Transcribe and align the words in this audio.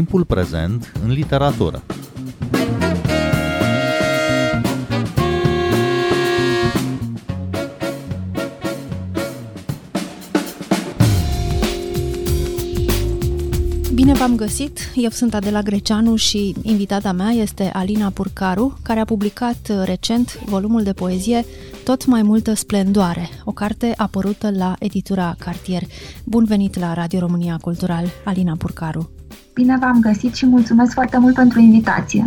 timpul 0.00 0.24
prezent 0.24 0.92
în 1.04 1.10
literatură. 1.10 1.82
Bine 13.94 14.12
v-am 14.12 14.36
găsit! 14.36 14.78
Eu 14.94 15.10
sunt 15.10 15.34
Adela 15.34 15.62
Greceanu 15.62 16.16
și 16.16 16.54
invitata 16.62 17.12
mea 17.12 17.30
este 17.30 17.70
Alina 17.74 18.10
Purcaru, 18.10 18.78
care 18.82 19.00
a 19.00 19.04
publicat 19.04 19.84
recent 19.84 20.40
volumul 20.44 20.82
de 20.82 20.92
poezie 20.92 21.44
Tot 21.84 22.06
mai 22.06 22.22
multă 22.22 22.54
splendoare, 22.54 23.28
o 23.44 23.52
carte 23.52 23.94
apărută 23.96 24.50
la 24.50 24.76
editura 24.78 25.34
Cartier. 25.38 25.82
Bun 26.24 26.44
venit 26.44 26.78
la 26.78 26.94
Radio 26.94 27.18
România 27.18 27.58
Cultural, 27.60 28.06
Alina 28.24 28.56
Purcaru! 28.56 29.19
Bine 29.54 29.76
v-am 29.80 30.00
găsit 30.00 30.34
și 30.34 30.46
mulțumesc 30.46 30.92
foarte 30.92 31.18
mult 31.18 31.34
pentru 31.34 31.60
invitație! 31.60 32.24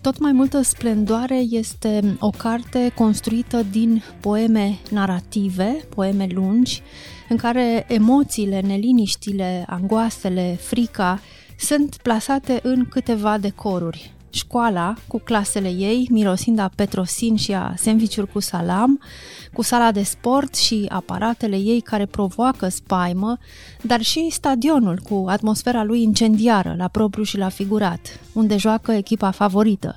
Tot 0.00 0.18
mai 0.18 0.32
multă 0.32 0.62
splendoare 0.62 1.36
este 1.50 2.16
o 2.18 2.30
carte 2.30 2.92
construită 2.94 3.62
din 3.70 4.02
poeme 4.20 4.78
narrative, 4.90 5.76
poeme 5.94 6.26
lungi, 6.34 6.82
în 7.28 7.36
care 7.36 7.84
emoțiile, 7.88 8.60
neliniștile, 8.60 9.64
angoasele, 9.66 10.58
frica 10.60 11.20
sunt 11.58 11.96
plasate 12.02 12.60
în 12.62 12.84
câteva 12.84 13.38
decoruri. 13.38 14.12
Școala, 14.30 14.94
cu 15.06 15.18
clasele 15.18 15.68
ei, 15.68 16.08
mirosind 16.10 16.58
a 16.58 16.70
petrosin 16.74 17.36
și 17.36 17.52
a 17.52 17.74
sandvișuri 17.76 18.32
cu 18.32 18.40
salam, 18.40 19.00
cu 19.52 19.62
sala 19.62 19.92
de 19.92 20.02
sport 20.02 20.54
și 20.54 20.86
aparatele 20.88 21.56
ei 21.56 21.80
care 21.80 22.06
provoacă 22.06 22.68
spaimă, 22.68 23.38
dar 23.82 24.00
și 24.00 24.28
stadionul 24.30 25.00
cu 25.08 25.24
atmosfera 25.28 25.84
lui 25.84 26.02
incendiară, 26.02 26.74
la 26.78 26.88
propriu 26.88 27.22
și 27.22 27.36
la 27.36 27.48
figurat, 27.48 28.20
unde 28.32 28.56
joacă 28.56 28.92
echipa 28.92 29.30
favorită, 29.30 29.96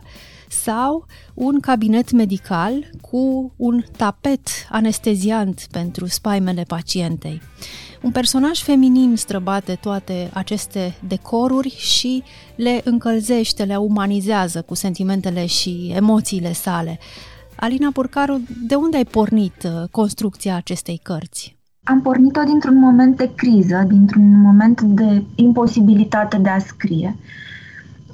sau 0.63 1.05
un 1.33 1.59
cabinet 1.59 2.11
medical 2.11 2.89
cu 3.01 3.53
un 3.55 3.83
tapet 3.97 4.47
anesteziant 4.69 5.67
pentru 5.71 6.05
spaimele 6.05 6.63
pacientei. 6.67 7.41
Un 8.01 8.11
personaj 8.11 8.61
feminin 8.61 9.15
străbate 9.15 9.77
toate 9.81 10.29
aceste 10.33 10.95
decoruri 11.07 11.75
și 11.77 12.23
le 12.55 12.81
încălzește, 12.83 13.63
le 13.63 13.75
umanizează 13.75 14.61
cu 14.61 14.75
sentimentele 14.75 15.45
și 15.45 15.91
emoțiile 15.95 16.53
sale. 16.53 16.99
Alina 17.55 17.89
Purcaru, 17.93 18.41
de 18.67 18.75
unde 18.75 18.97
ai 18.97 19.05
pornit 19.05 19.63
uh, 19.63 19.89
construcția 19.91 20.55
acestei 20.55 20.99
cărți? 21.03 21.57
Am 21.83 22.01
pornit-o 22.01 22.43
dintr-un 22.43 22.79
moment 22.79 23.17
de 23.17 23.31
criză, 23.35 23.85
dintr-un 23.87 24.41
moment 24.41 24.81
de 24.81 25.23
imposibilitate 25.35 26.37
de 26.37 26.49
a 26.49 26.59
scrie. 26.59 27.15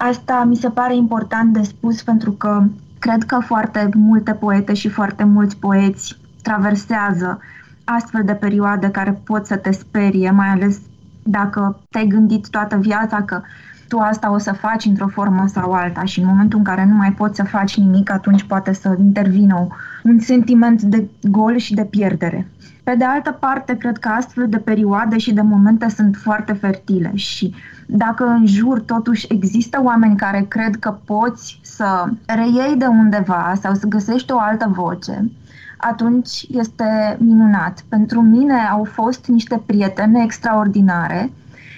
Asta 0.02 0.44
mi 0.44 0.55
se 0.55 0.69
pare 0.69 0.95
important 0.95 1.53
de 1.53 1.64
spus 1.64 2.03
pentru 2.03 2.31
că 2.31 2.64
cred 3.00 3.23
că 3.23 3.39
foarte 3.39 3.89
multe 3.94 4.33
poete 4.33 4.73
și 4.73 4.89
foarte 4.89 5.23
mulți 5.23 5.58
poeți 5.58 6.17
traversează 6.42 7.39
astfel 7.83 8.23
de 8.23 8.33
perioade 8.33 8.89
care 8.89 9.11
pot 9.11 9.45
să 9.45 9.55
te 9.55 9.72
sperie, 9.72 10.31
mai 10.31 10.47
ales 10.47 10.80
dacă 11.23 11.80
te-ai 11.89 12.08
gândit 12.08 12.50
toată 12.50 12.77
viața 12.77 13.22
că 13.22 13.42
tu 13.88 13.97
asta 13.97 14.31
o 14.31 14.38
să 14.38 14.52
faci 14.52 14.86
într-o 14.86 15.08
formă 15.08 15.47
sau 15.47 15.72
alta 15.72 16.03
și 16.03 16.20
în 16.20 16.25
momentul 16.25 16.58
în 16.58 16.64
care 16.64 16.86
nu 16.86 16.95
mai 16.95 17.11
poți 17.11 17.36
să 17.36 17.44
faci 17.44 17.77
nimic, 17.77 18.11
atunci 18.11 18.44
poate 18.44 18.73
să 18.73 18.95
intervină 19.00 19.67
un 20.03 20.19
sentiment 20.19 20.81
de 20.81 21.08
gol 21.22 21.58
și 21.58 21.73
de 21.73 21.86
pierdere. 21.86 22.47
Pe 22.83 22.95
de 22.95 23.03
altă 23.03 23.31
parte, 23.31 23.78
cred 23.78 23.97
că 23.97 24.08
astfel 24.08 24.50
de 24.50 24.58
perioade 24.58 25.17
și 25.17 25.33
de 25.33 25.42
momente 25.42 25.89
sunt 25.89 26.16
foarte 26.16 26.54
fertile 26.54 27.11
și 27.15 27.54
dacă 27.87 28.26
în 28.26 28.45
jur 28.45 28.80
totuși 28.80 29.26
există 29.30 29.82
oameni 29.83 30.17
care 30.17 30.45
cred 30.48 30.76
că 30.76 30.98
poți 31.05 31.60
să 31.64 32.05
reiei 32.26 32.76
de 32.77 32.86
undeva 32.86 33.54
sau 33.61 33.73
să 33.73 33.87
găsești 33.87 34.32
o 34.32 34.39
altă 34.39 34.71
voce, 34.76 35.32
atunci 35.77 36.45
este 36.49 37.17
minunat. 37.20 37.83
Pentru 37.89 38.21
mine 38.21 38.54
au 38.71 38.83
fost 38.83 39.27
niște 39.27 39.61
prietene 39.66 40.23
extraordinare 40.23 41.31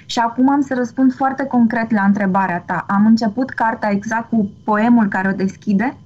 și 0.05 0.19
acum 0.19 0.49
am 0.49 0.61
să 0.61 0.73
răspund 0.73 1.13
foarte 1.13 1.45
concret 1.45 1.91
la 1.91 2.03
întrebarea 2.03 2.63
ta. 2.65 2.85
Am 2.87 3.05
început 3.05 3.49
cartea 3.49 3.91
exact 3.91 4.29
cu 4.29 4.51
poemul 4.63 5.07
care 5.07 5.29
o 5.29 5.35
deschide, 5.35 5.97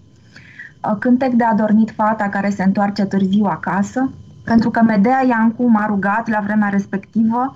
Cântec 1.00 1.34
de 1.34 1.44
adormit 1.44 1.92
fata 1.96 2.30
care 2.30 2.50
se 2.50 2.64
întoarce 2.64 3.06
târziu 3.06 3.46
acasă, 3.46 4.12
pentru 4.44 4.70
că 4.70 4.82
Medea 4.82 5.26
Iancu 5.28 5.68
m-a 5.68 5.86
rugat 5.86 6.28
la 6.30 6.40
vremea 6.44 6.70
respectivă 6.70 7.56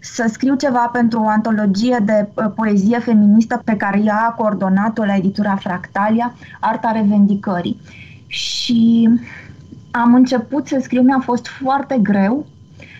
să 0.00 0.28
scriu 0.32 0.54
ceva 0.54 0.90
pentru 0.92 1.20
o 1.20 1.28
antologie 1.28 1.98
de 2.04 2.28
poezie 2.54 2.98
feministă 2.98 3.60
pe 3.64 3.76
care 3.76 4.00
ea 4.04 4.26
a 4.28 4.32
coordonat-o 4.32 5.04
la 5.04 5.16
editura 5.16 5.56
Fractalia, 5.56 6.34
Arta 6.60 6.90
Revendicării. 6.90 7.80
Și 8.26 9.08
am 9.90 10.14
început 10.14 10.66
să 10.66 10.78
scriu, 10.82 11.02
mi-a 11.02 11.20
fost 11.24 11.46
foarte 11.46 11.98
greu, 12.02 12.46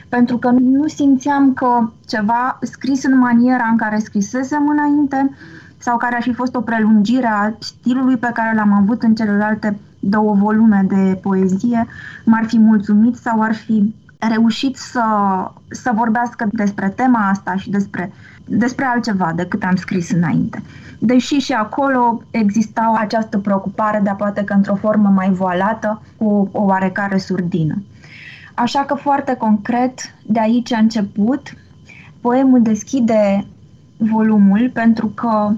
pentru 0.08 0.38
că 0.38 0.50
nu 0.50 0.86
simțeam 0.86 1.52
că 1.52 1.90
ceva 2.06 2.58
scris 2.62 3.04
în 3.04 3.18
maniera 3.18 3.68
în 3.70 3.76
care 3.76 3.98
scrisesem 3.98 4.68
înainte 4.68 5.30
sau 5.78 5.96
care 5.96 6.16
ar 6.16 6.22
fi 6.22 6.32
fost 6.32 6.54
o 6.54 6.60
prelungire 6.60 7.26
a 7.26 7.52
stilului 7.58 8.16
pe 8.16 8.30
care 8.34 8.54
l-am 8.54 8.72
avut 8.72 9.02
în 9.02 9.14
celelalte 9.14 9.78
două 10.00 10.34
volume 10.34 10.84
de 10.88 11.18
poezie, 11.22 11.86
m-ar 12.24 12.44
fi 12.46 12.58
mulțumit 12.58 13.16
sau 13.16 13.42
ar 13.42 13.54
fi 13.54 13.94
reușit 14.18 14.76
să, 14.76 15.02
să 15.70 15.90
vorbească 15.94 16.48
despre 16.52 16.88
tema 16.88 17.28
asta 17.28 17.56
și 17.56 17.70
despre, 17.70 18.12
despre 18.44 18.84
altceva 18.84 19.32
decât 19.36 19.62
am 19.62 19.76
scris 19.76 20.10
înainte. 20.10 20.62
Deși 20.98 21.34
și 21.34 21.52
acolo 21.52 22.22
exista 22.30 22.94
această 22.98 23.38
preocupare, 23.38 24.00
dar 24.04 24.16
poate 24.16 24.44
că 24.44 24.52
într-o 24.52 24.74
formă 24.74 25.08
mai 25.08 25.30
voalată, 25.30 26.02
cu 26.16 26.48
o 26.52 26.62
oarecare 26.62 27.18
surdină. 27.18 27.82
Așa 28.54 28.80
că 28.84 28.94
foarte 28.94 29.34
concret, 29.34 30.00
de 30.26 30.40
aici 30.40 30.72
a 30.72 30.78
început. 30.78 31.52
Poemul 32.20 32.62
deschide 32.62 33.46
volumul 33.96 34.70
pentru 34.74 35.06
că 35.06 35.52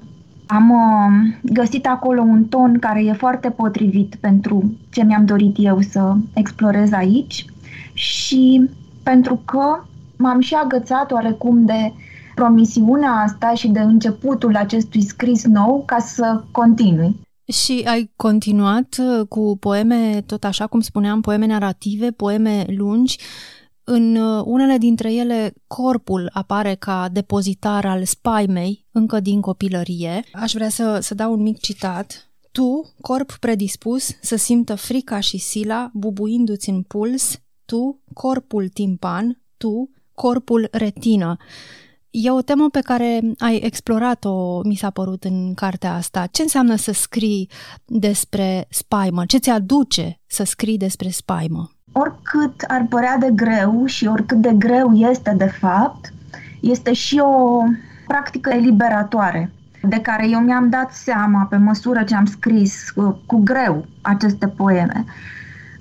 am 0.52 0.70
uh, 0.70 1.34
găsit 1.42 1.86
acolo 1.86 2.20
un 2.20 2.44
ton 2.44 2.78
care 2.78 3.04
e 3.04 3.12
foarte 3.12 3.50
potrivit 3.50 4.16
pentru 4.20 4.72
ce 4.90 5.04
mi-am 5.04 5.24
dorit 5.24 5.56
eu 5.58 5.80
să 5.80 6.14
explorez 6.34 6.92
aici 6.92 7.44
și 7.92 8.70
pentru 9.02 9.42
că 9.44 9.84
m-am 10.16 10.40
și 10.40 10.54
agățat 10.54 11.12
oarecum 11.12 11.64
de 11.64 11.92
promisiunea 12.34 13.10
asta 13.10 13.54
și 13.54 13.68
de 13.68 13.80
începutul 13.80 14.56
acestui 14.56 15.02
scris 15.02 15.44
nou 15.44 15.82
ca 15.86 15.98
să 15.98 16.42
continui. 16.50 17.16
Și 17.52 17.82
ai 17.86 18.10
continuat 18.16 18.96
uh, 18.98 19.26
cu 19.28 19.56
poeme, 19.60 20.22
tot 20.26 20.44
așa 20.44 20.66
cum 20.66 20.80
spuneam, 20.80 21.20
poeme 21.20 21.46
narrative, 21.46 22.10
poeme 22.10 22.64
lungi. 22.76 23.18
În 23.92 24.16
uh, 24.16 24.42
unele 24.44 24.78
dintre 24.78 25.12
ele, 25.12 25.52
corpul 25.66 26.30
apare 26.32 26.74
ca 26.74 27.08
depozitar 27.12 27.84
al 27.84 28.04
spaimei, 28.04 28.86
încă 28.90 29.20
din 29.20 29.40
copilărie. 29.40 30.24
Aș 30.32 30.52
vrea 30.52 30.68
să, 30.68 30.98
să 31.00 31.14
dau 31.14 31.32
un 31.32 31.42
mic 31.42 31.60
citat. 31.60 32.30
Tu, 32.52 32.94
corp 33.00 33.32
predispus 33.32 34.10
să 34.20 34.36
simtă 34.36 34.74
frica 34.74 35.20
și 35.20 35.38
sila 35.38 35.90
bubuindu-ți 35.94 36.68
în 36.68 36.82
puls, 36.82 37.40
tu, 37.64 38.00
corpul 38.12 38.68
timpan, 38.68 39.42
tu, 39.56 39.90
corpul 40.14 40.68
retină. 40.70 41.36
E 42.10 42.30
o 42.30 42.42
temă 42.42 42.68
pe 42.68 42.80
care 42.80 43.20
ai 43.38 43.56
explorat-o, 43.56 44.60
mi 44.62 44.74
s-a 44.74 44.90
părut 44.90 45.24
în 45.24 45.54
cartea 45.54 45.94
asta. 45.94 46.26
Ce 46.26 46.42
înseamnă 46.42 46.76
să 46.76 46.92
scrii 46.92 47.50
despre 47.84 48.66
spaimă? 48.68 49.24
Ce 49.26 49.38
ți 49.38 49.50
aduce 49.50 50.20
să 50.26 50.44
scrii 50.44 50.76
despre 50.76 51.08
spaimă? 51.08 51.70
Oricât 51.92 52.60
ar 52.68 52.86
părea 52.88 53.16
de 53.16 53.30
greu 53.34 53.84
și 53.86 54.06
oricât 54.06 54.40
de 54.40 54.54
greu 54.58 54.92
este 54.92 55.34
de 55.36 55.46
fapt, 55.46 56.12
este 56.60 56.92
și 56.92 57.18
o 57.18 57.62
practică 58.06 58.50
eliberatoare 58.50 59.50
de 59.82 60.00
care 60.00 60.28
eu 60.28 60.38
mi-am 60.38 60.68
dat 60.68 60.92
seama 60.92 61.44
pe 61.44 61.56
măsură 61.56 62.02
ce 62.02 62.14
am 62.14 62.26
scris 62.26 62.90
cu, 62.90 63.20
cu 63.26 63.36
greu 63.36 63.86
aceste 64.00 64.48
poeme. 64.48 65.04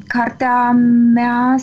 Cartea 0.08 0.72
mea 1.14 1.56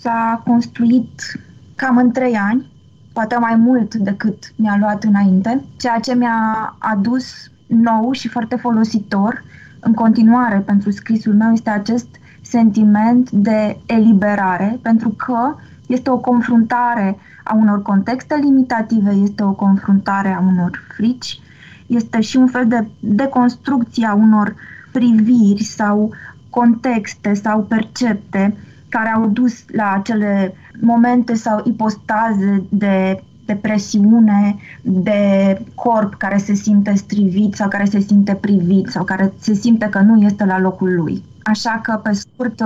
s-a 0.00 0.42
construit 0.44 1.40
cam 1.74 1.96
în 1.96 2.10
trei 2.10 2.36
ani, 2.36 2.72
poate 3.12 3.36
mai 3.36 3.54
mult 3.54 3.94
decât 3.94 4.52
mi-a 4.56 4.76
luat 4.78 5.04
înainte, 5.04 5.64
ceea 5.76 5.98
ce 5.98 6.14
mi-a 6.14 6.76
adus 6.78 7.50
nou 7.66 8.12
și 8.12 8.28
foarte 8.28 8.56
folositor 8.56 9.44
în 9.80 9.92
continuare 9.92 10.58
pentru 10.58 10.90
scrisul 10.90 11.34
meu 11.34 11.52
este 11.52 11.70
acest 11.70 12.08
sentiment 12.54 13.30
de 13.30 13.78
eliberare, 13.86 14.78
pentru 14.82 15.08
că 15.08 15.54
este 15.86 16.10
o 16.10 16.16
confruntare 16.16 17.16
a 17.44 17.54
unor 17.54 17.82
contexte 17.82 18.34
limitative, 18.42 19.10
este 19.10 19.42
o 19.42 19.52
confruntare 19.52 20.28
a 20.28 20.40
unor 20.40 20.82
frici, 20.96 21.40
este 21.86 22.20
și 22.20 22.36
un 22.36 22.46
fel 22.46 22.68
de 22.68 22.86
deconstrucție 23.00 24.06
a 24.06 24.14
unor 24.14 24.54
priviri 24.92 25.62
sau 25.62 26.10
contexte 26.50 27.34
sau 27.34 27.62
percepte 27.62 28.56
care 28.88 29.08
au 29.08 29.26
dus 29.26 29.64
la 29.72 29.92
acele 29.92 30.54
momente 30.80 31.34
sau 31.34 31.60
ipostaze 31.64 32.62
de 32.68 33.22
de 33.46 33.54
presiune, 33.54 34.56
de 34.82 35.60
corp 35.74 36.14
care 36.14 36.36
se 36.36 36.54
simte 36.54 36.94
strivit 36.94 37.54
sau 37.54 37.68
care 37.68 37.84
se 37.84 38.00
simte 38.00 38.34
privit 38.34 38.88
sau 38.88 39.04
care 39.04 39.32
se 39.38 39.54
simte 39.54 39.88
că 39.88 39.98
nu 39.98 40.22
este 40.22 40.44
la 40.44 40.60
locul 40.60 40.94
lui. 40.94 41.22
Așa 41.44 41.80
că, 41.82 42.00
pe 42.02 42.12
scurt, 42.12 42.62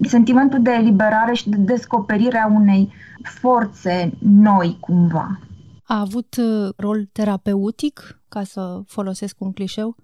sentimentul 0.00 0.62
de 0.62 0.70
eliberare 0.70 1.34
și 1.34 1.48
de 1.48 1.56
descoperire 1.56 2.38
a 2.38 2.46
unei 2.46 2.92
forțe 3.22 4.12
noi, 4.18 4.76
cumva. 4.80 5.38
A 5.84 6.00
avut 6.00 6.36
uh, 6.36 6.68
rol 6.76 7.08
terapeutic, 7.12 8.20
ca 8.28 8.42
să 8.42 8.80
folosesc 8.86 9.36
un 9.38 9.52
clișeu? 9.52 9.96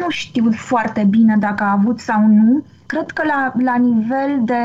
Nu 0.00 0.08
știu 0.08 0.50
foarte 0.52 1.04
bine 1.04 1.36
dacă 1.36 1.64
a 1.64 1.72
avut 1.72 1.98
sau 2.00 2.26
nu. 2.26 2.64
Cred 2.86 3.10
că 3.10 3.22
la, 3.26 3.52
la 3.62 3.76
nivel 3.76 4.40
de 4.44 4.62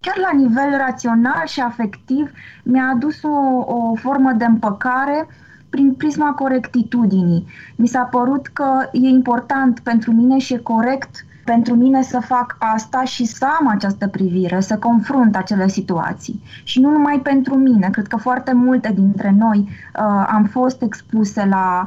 chiar 0.00 0.16
la 0.16 0.38
nivel 0.38 0.76
rațional 0.76 1.46
și 1.46 1.60
afectiv, 1.60 2.30
mi-a 2.64 2.90
adus 2.94 3.22
o, 3.22 3.28
o 3.74 3.94
formă 3.94 4.32
de 4.32 4.44
împăcare 4.44 5.26
prin 5.70 5.94
prisma 5.94 6.32
corectitudinii. 6.32 7.46
Mi 7.76 7.88
s-a 7.88 8.02
părut 8.02 8.46
că 8.46 8.88
e 8.92 9.08
important 9.08 9.80
pentru 9.80 10.12
mine 10.12 10.38
și 10.38 10.54
e 10.54 10.58
corect 10.58 11.26
pentru 11.54 11.74
mine 11.74 12.02
să 12.02 12.20
fac 12.20 12.56
asta 12.58 13.04
și 13.04 13.24
să 13.24 13.46
am 13.60 13.68
această 13.68 14.08
privire, 14.08 14.60
să 14.60 14.76
confrunt 14.76 15.36
acele 15.36 15.68
situații. 15.68 16.42
Și 16.62 16.80
nu 16.80 16.90
numai 16.90 17.20
pentru 17.22 17.54
mine, 17.54 17.88
cred 17.90 18.06
că 18.06 18.16
foarte 18.16 18.52
multe 18.52 18.92
dintre 18.94 19.34
noi 19.38 19.58
uh, 19.58 20.26
am 20.28 20.44
fost 20.44 20.82
expuse 20.82 21.46
la 21.50 21.86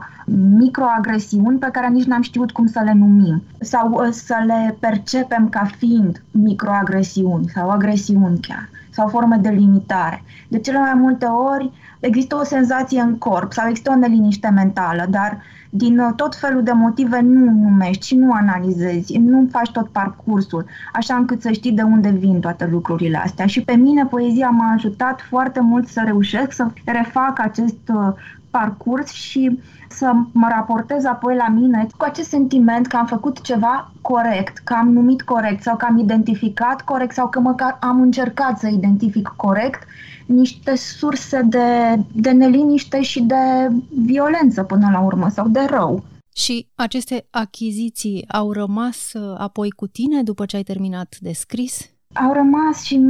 microagresiuni 0.57 1.57
pe 1.57 1.69
care 1.71 1.87
nici 1.87 2.05
n-am 2.05 2.21
știut 2.21 2.51
cum 2.51 2.67
să 2.67 2.81
le 2.83 2.93
numim 2.93 3.43
sau 3.59 3.91
uh, 3.91 4.07
să 4.11 4.35
le 4.45 4.77
percepem 4.79 5.49
ca 5.49 5.69
fiind 5.77 6.23
microagresiuni 6.31 7.49
sau 7.53 7.69
agresiuni 7.69 8.39
chiar 8.39 8.69
sau 8.89 9.07
forme 9.07 9.37
de 9.41 9.49
limitare. 9.49 10.23
De 10.47 10.59
cele 10.59 10.79
mai 10.79 10.93
multe 10.93 11.25
ori 11.25 11.71
există 11.99 12.35
o 12.35 12.43
senzație 12.43 13.01
în 13.01 13.17
corp 13.17 13.53
sau 13.53 13.67
există 13.67 13.91
o 13.91 13.95
neliniște 13.95 14.49
mentală, 14.49 15.05
dar 15.09 15.41
din 15.73 16.00
uh, 16.00 16.13
tot 16.15 16.35
felul 16.35 16.63
de 16.63 16.71
motive 16.71 17.19
nu 17.19 17.51
numești 17.51 18.06
și 18.06 18.15
nu 18.15 18.31
analizezi, 18.31 19.18
nu 19.18 19.47
faci 19.51 19.71
tot 19.71 19.88
parcursul, 19.88 20.65
așa 20.94 21.15
încât 21.15 21.41
să 21.41 21.51
știi 21.51 21.71
de 21.71 21.81
unde 21.81 22.09
vin 22.09 22.39
toate 22.39 22.68
lucrurile 22.71 23.18
astea. 23.18 23.45
Și 23.45 23.62
pe 23.62 23.75
mine 23.75 24.06
poezia 24.06 24.50
m-a 24.50 24.73
ajutat 24.75 25.21
foarte 25.21 25.59
mult 25.59 25.88
să 25.88 26.01
reușesc 26.06 26.51
să 26.51 26.68
refac 26.85 27.39
acest 27.39 27.89
uh, 27.94 28.13
parcurs 28.51 29.12
și 29.12 29.59
să 29.89 30.12
mă 30.31 30.48
raportez 30.50 31.06
apoi 31.06 31.36
la 31.36 31.48
mine 31.48 31.88
cu 31.98 32.06
acest 32.06 32.30
sentiment 32.30 32.88
că 32.88 32.98
am 32.98 33.06
făcut 33.06 33.42
ceva 33.42 33.92
corect, 34.01 34.57
că 34.57 34.74
am 34.74 34.92
numit 34.92 35.21
corect 35.21 35.62
sau 35.62 35.75
că 35.75 35.86
am 35.86 35.98
identificat 35.98 36.81
corect 36.81 37.13
sau 37.13 37.30
că 37.30 37.39
măcar 37.39 37.77
am 37.81 38.01
încercat 38.01 38.59
să 38.59 38.68
identific 38.68 39.33
corect 39.36 39.83
niște 40.25 40.75
surse 40.75 41.42
de, 41.42 42.00
de 42.13 42.31
neliniște 42.31 43.01
și 43.01 43.21
de 43.21 43.71
violență 43.89 44.63
până 44.63 44.89
la 44.92 45.00
urmă 45.00 45.30
sau 45.30 45.47
de 45.47 45.65
rău. 45.69 46.04
Și 46.36 46.68
aceste 46.75 47.27
achiziții 47.30 48.25
au 48.27 48.51
rămas 48.51 49.13
uh, 49.13 49.36
apoi 49.38 49.69
cu 49.69 49.88
tine 49.88 50.24
după 50.24 50.45
ce 50.45 50.56
ai 50.56 50.63
terminat 50.63 51.18
de 51.19 51.31
scris? 51.31 51.89
Au 52.13 52.33
rămas 52.33 52.83
și 52.83 53.01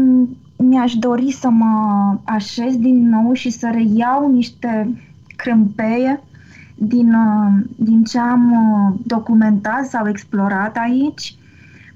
mi-aș 0.58 0.94
dori 0.94 1.32
să 1.32 1.50
mă 1.50 1.74
așez 2.24 2.78
din 2.78 3.10
nou 3.10 3.34
și 3.34 3.50
să 3.50 3.70
reiau 3.74 4.32
niște 4.32 5.02
crâmpeie 5.42 6.20
din, 6.76 7.14
uh, 7.14 7.64
din 7.76 8.04
ce 8.04 8.20
am 8.20 8.52
uh, 8.52 9.00
documentat 9.06 9.86
sau 9.86 10.08
explorat 10.08 10.78
aici, 10.78 11.36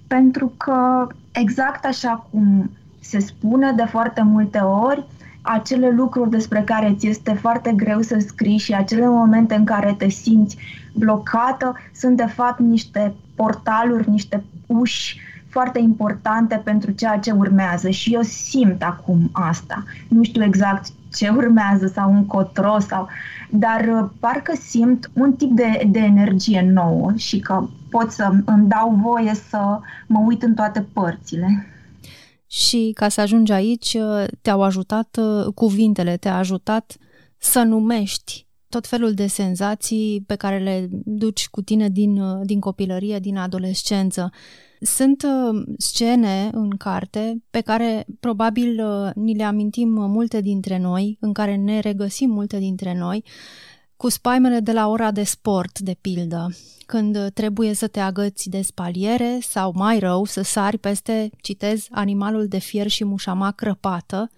pentru 0.07 0.53
că 0.57 1.07
exact 1.31 1.86
așa 1.86 2.27
cum 2.31 2.69
se 3.00 3.19
spune 3.19 3.71
de 3.71 3.86
foarte 3.86 4.21
multe 4.21 4.57
ori, 4.57 5.06
acele 5.42 5.89
lucruri 5.89 6.30
despre 6.30 6.62
care 6.62 6.95
ți 6.97 7.07
este 7.07 7.33
foarte 7.33 7.74
greu 7.75 8.01
să 8.01 8.24
scrii 8.27 8.57
și 8.57 8.74
acele 8.74 9.07
momente 9.07 9.56
în 9.56 9.65
care 9.65 9.95
te 9.98 10.09
simți 10.09 10.57
blocată 10.94 11.75
sunt 11.94 12.18
de 12.18 12.25
fapt 12.25 12.59
niște 12.59 13.13
portaluri, 13.36 14.09
niște 14.09 14.44
uși 14.65 15.19
foarte 15.50 15.80
importante 15.80 16.62
pentru 16.63 16.91
ceea 16.91 17.19
ce 17.19 17.31
urmează 17.31 17.89
și 17.89 18.13
eu 18.13 18.21
simt 18.21 18.83
acum 18.83 19.30
asta. 19.31 19.83
Nu 20.07 20.24
știu 20.24 20.44
exact 20.44 20.91
ce 21.15 21.29
urmează 21.29 21.88
sau 21.88 22.13
încotro 22.13 22.79
sau 22.79 23.07
dar 23.50 23.88
uh, 23.88 24.09
parcă 24.19 24.56
simt 24.56 25.12
un 25.13 25.33
tip 25.33 25.51
de, 25.51 25.88
de 25.91 26.00
energie 26.00 26.62
nouă 26.62 27.13
și 27.15 27.39
că 27.39 27.67
pot 27.89 28.12
să 28.12 28.29
îmi 28.45 28.67
dau 28.67 29.00
voie 29.03 29.33
să 29.50 29.79
mă 30.07 30.23
uit 30.25 30.44
în 30.44 30.53
toate 30.53 30.88
părțile. 30.94 31.67
Și 32.47 32.91
ca 32.94 33.09
să 33.09 33.21
ajungi 33.21 33.51
aici, 33.51 33.94
uh, 33.94 34.23
te-au 34.41 34.62
ajutat 34.62 35.17
uh, 35.21 35.53
cuvintele, 35.53 36.17
te-a 36.17 36.38
ajutat 36.38 36.95
să 37.38 37.62
numești 37.62 38.47
tot 38.69 38.88
felul 38.88 39.13
de 39.13 39.27
senzații 39.27 40.23
pe 40.27 40.35
care 40.35 40.57
le 40.57 40.88
duci 41.06 41.47
cu 41.50 41.62
tine 41.62 41.89
din, 41.89 42.21
din 42.44 42.59
copilărie, 42.59 43.19
din 43.19 43.38
adolescență. 43.38 44.31
Sunt 44.85 45.23
uh, 45.23 45.63
scene 45.77 46.49
în 46.53 46.69
carte 46.69 47.43
pe 47.49 47.61
care 47.61 48.05
probabil 48.19 48.85
uh, 48.85 49.09
ni 49.15 49.35
le 49.35 49.43
amintim 49.43 49.89
multe 49.89 50.41
dintre 50.41 50.77
noi, 50.77 51.17
în 51.19 51.33
care 51.33 51.55
ne 51.55 51.79
regăsim 51.79 52.29
multe 52.29 52.57
dintre 52.57 52.97
noi, 52.97 53.23
cu 53.97 54.09
spaimele 54.09 54.59
de 54.59 54.71
la 54.71 54.87
ora 54.87 55.11
de 55.11 55.23
sport, 55.23 55.79
de 55.79 55.97
pildă, 56.01 56.55
când 56.85 57.31
trebuie 57.33 57.73
să 57.73 57.87
te 57.87 57.99
agăți 57.99 58.49
de 58.49 58.61
spaliere 58.61 59.37
sau, 59.41 59.71
mai 59.75 59.99
rău, 59.99 60.25
să 60.25 60.41
sari 60.41 60.77
peste, 60.77 61.29
citez, 61.41 61.88
animalul 61.89 62.47
de 62.47 62.57
fier 62.57 62.88
și 62.88 63.05
mușama 63.05 63.51
crăpată, 63.51 64.31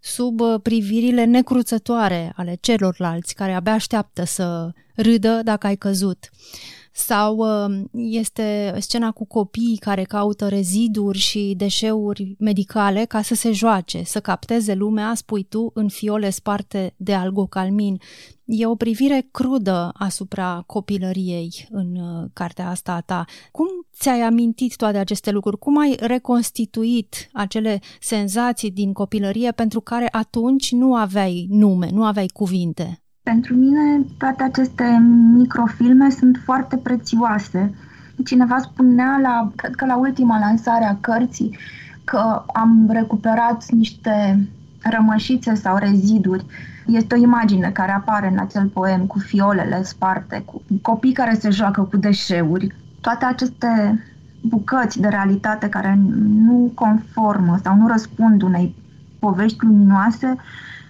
sub 0.00 0.40
uh, 0.40 0.60
privirile 0.62 1.24
necruțătoare 1.24 2.32
ale 2.36 2.58
celorlalți 2.60 3.34
care 3.34 3.52
abia 3.52 3.72
așteaptă 3.72 4.24
să 4.24 4.70
râdă 4.94 5.40
dacă 5.44 5.66
ai 5.66 5.76
căzut 5.76 6.30
sau 6.92 7.36
um, 7.36 7.90
este 7.92 8.74
scena 8.78 9.10
cu 9.10 9.24
copiii 9.24 9.76
care 9.76 10.02
caută 10.02 10.48
reziduri 10.48 11.18
și 11.18 11.54
deșeuri 11.56 12.36
medicale 12.38 13.04
ca 13.04 13.22
să 13.22 13.34
se 13.34 13.52
joace, 13.52 14.02
să 14.04 14.20
capteze 14.20 14.74
lumea, 14.74 15.14
spui 15.14 15.42
tu, 15.42 15.70
în 15.74 15.88
fiole 15.88 16.30
sparte 16.30 16.94
de 16.96 17.14
algocalmin. 17.14 17.98
E 18.44 18.66
o 18.66 18.74
privire 18.74 19.28
crudă 19.30 19.90
asupra 19.94 20.62
copilăriei 20.66 21.68
în 21.70 21.96
uh, 21.96 22.28
cartea 22.32 22.68
asta 22.68 22.92
a 22.92 23.00
ta. 23.00 23.24
Cum 23.52 23.66
ți-ai 23.94 24.20
amintit 24.20 24.76
toate 24.76 24.98
aceste 24.98 25.30
lucruri? 25.30 25.58
Cum 25.58 25.78
ai 25.78 25.96
reconstituit 26.00 27.28
acele 27.32 27.80
senzații 28.00 28.70
din 28.70 28.92
copilărie 28.92 29.52
pentru 29.52 29.80
care 29.80 30.08
atunci 30.10 30.72
nu 30.72 30.94
aveai 30.94 31.46
nume, 31.50 31.90
nu 31.90 32.04
aveai 32.04 32.26
cuvinte? 32.26 33.01
Pentru 33.22 33.54
mine, 33.54 34.04
toate 34.18 34.42
aceste 34.42 34.84
microfilme 35.34 36.10
sunt 36.10 36.40
foarte 36.44 36.76
prețioase. 36.76 37.74
Cineva 38.24 38.58
spunea, 38.58 39.18
la, 39.22 39.52
cred 39.56 39.74
că 39.74 39.86
la 39.86 39.96
ultima 39.96 40.38
lansare 40.38 40.84
a 40.84 40.96
cărții, 41.00 41.58
că 42.04 42.44
am 42.54 42.88
recuperat 42.90 43.70
niște 43.70 44.46
rămășițe 44.82 45.54
sau 45.54 45.76
reziduri. 45.76 46.46
Este 46.86 47.14
o 47.14 47.18
imagine 47.18 47.70
care 47.70 47.92
apare 47.92 48.28
în 48.28 48.38
acel 48.38 48.66
poem 48.66 49.06
cu 49.06 49.18
fiolele 49.18 49.82
sparte, 49.82 50.42
cu 50.44 50.62
copii 50.82 51.12
care 51.12 51.34
se 51.34 51.50
joacă 51.50 51.82
cu 51.82 51.96
deșeuri. 51.96 52.74
Toate 53.00 53.24
aceste 53.24 54.02
bucăți 54.40 55.00
de 55.00 55.08
realitate 55.08 55.68
care 55.68 55.98
nu 56.44 56.70
conformă 56.74 57.58
sau 57.62 57.76
nu 57.76 57.86
răspund 57.86 58.42
unei 58.42 58.74
povești 59.18 59.64
luminoase 59.64 60.36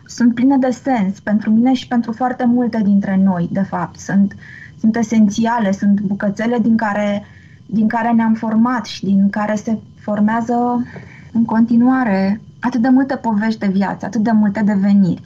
sunt 0.07 0.35
pline 0.35 0.57
de 0.57 0.71
sens 0.71 1.21
pentru 1.21 1.51
mine 1.51 1.73
și 1.73 1.89
pentru 1.89 2.13
foarte 2.13 2.45
multe 2.45 2.81
dintre 2.85 3.17
noi, 3.17 3.49
de 3.53 3.63
fapt. 3.63 3.99
Sunt, 3.99 4.37
sunt 4.81 4.97
esențiale, 4.97 5.73
sunt 5.73 6.01
bucățele 6.01 6.59
din 6.59 6.77
care, 6.77 7.25
din 7.67 7.89
care 7.89 8.13
ne-am 8.13 8.35
format 8.35 8.85
și 8.85 9.05
din 9.05 9.31
care 9.31 9.55
se 9.55 9.79
formează 10.01 10.87
în 11.33 11.45
continuare 11.45 12.41
atât 12.61 12.81
de 12.81 12.89
multe 12.89 13.17
povești 13.17 13.59
de 13.59 13.67
viață, 13.67 14.07
atât 14.07 14.21
de 14.21 14.31
multe 14.31 14.63
deveniri. 14.65 15.23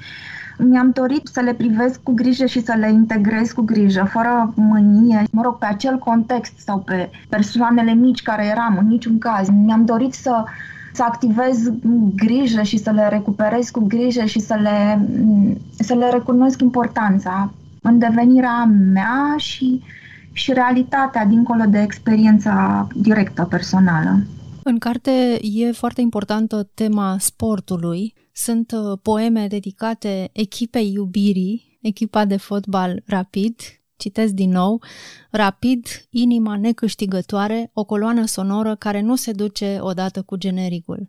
Mi-am 0.59 0.91
dorit 0.91 1.27
să 1.33 1.41
le 1.41 1.55
privesc 1.55 2.03
cu 2.03 2.13
grijă 2.13 2.47
și 2.47 2.65
să 2.65 2.75
le 2.79 2.91
integrez 2.91 3.53
cu 3.53 3.63
grijă, 3.63 4.09
fără 4.11 4.53
mânie, 4.57 5.23
mă 5.31 5.43
rog, 5.43 5.59
pe 5.59 5.67
acel 5.67 5.99
context 5.99 6.59
sau 6.59 6.79
pe 6.79 7.11
persoanele 7.29 7.95
mici 7.95 8.23
care 8.23 8.47
eram, 8.47 8.77
în 8.81 8.87
niciun 8.87 9.19
caz. 9.19 9.49
Mi-am 9.49 9.85
dorit 9.85 10.13
să 10.13 10.45
să 10.97 11.03
activez 11.03 11.71
grijă 12.15 12.63
și 12.63 12.77
să 12.77 12.91
le 12.91 13.09
recuperez 13.09 13.71
cu 13.71 13.85
grijă 13.87 14.25
și 14.25 14.39
să 14.41 14.55
le, 14.55 15.09
să 15.79 15.95
le 15.95 16.11
recunosc 16.11 16.61
importanța 16.61 17.53
în 17.83 17.99
devenirea 17.99 18.65
mea 18.93 19.35
și, 19.37 19.83
și 20.33 20.53
realitatea 20.53 21.25
dincolo 21.25 21.65
de 21.69 21.81
experiența 21.81 22.87
directă 22.95 23.45
personală. 23.45 24.19
În 24.63 24.79
carte 24.79 25.39
e 25.43 25.73
foarte 25.73 26.01
importantă 26.01 26.71
tema 26.75 27.17
sportului. 27.19 28.15
Sunt 28.33 28.73
uh, 28.73 28.99
poeme 29.03 29.47
dedicate 29.49 30.29
echipei 30.33 30.93
iubirii, 30.93 31.79
echipa 31.81 32.25
de 32.25 32.37
fotbal 32.37 33.03
Rapid, 33.07 33.55
Citesc 33.97 34.33
din 34.33 34.51
nou, 34.51 34.83
rapid, 35.31 35.87
inima 36.11 36.57
necâștigătoare, 36.57 37.71
o 37.73 37.85
coloană 37.85 38.25
sonoră 38.25 38.75
care 38.75 39.01
nu 39.01 39.17
se 39.17 39.33
duce 39.33 39.79
odată 39.81 40.23
cu 40.23 40.37
genericul. 40.37 41.09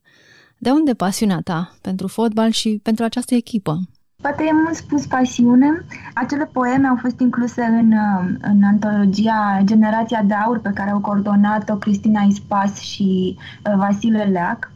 De 0.57 0.69
unde 0.69 0.93
pasiunea 0.93 1.39
ta 1.43 1.77
pentru 1.81 2.07
fotbal 2.07 2.49
și 2.49 2.79
pentru 2.83 3.03
această 3.03 3.35
echipă? 3.35 3.79
Poate 4.21 4.43
e 4.43 4.53
mult 4.53 4.75
spus 4.75 5.05
pasiune. 5.05 5.85
Acele 6.13 6.45
poeme 6.45 6.87
au 6.87 6.95
fost 7.01 7.19
incluse 7.19 7.61
în, 7.61 7.93
în 8.41 8.63
antologia 8.63 9.61
Generația 9.63 10.23
de 10.23 10.33
Aur 10.33 10.59
pe 10.59 10.71
care 10.73 10.89
au 10.89 10.99
coordonat-o 10.99 11.75
Cristina 11.75 12.21
Ispas 12.21 12.79
și 12.79 13.37
uh, 13.37 13.73
Vasile 13.75 14.23
Leac. 14.23 14.71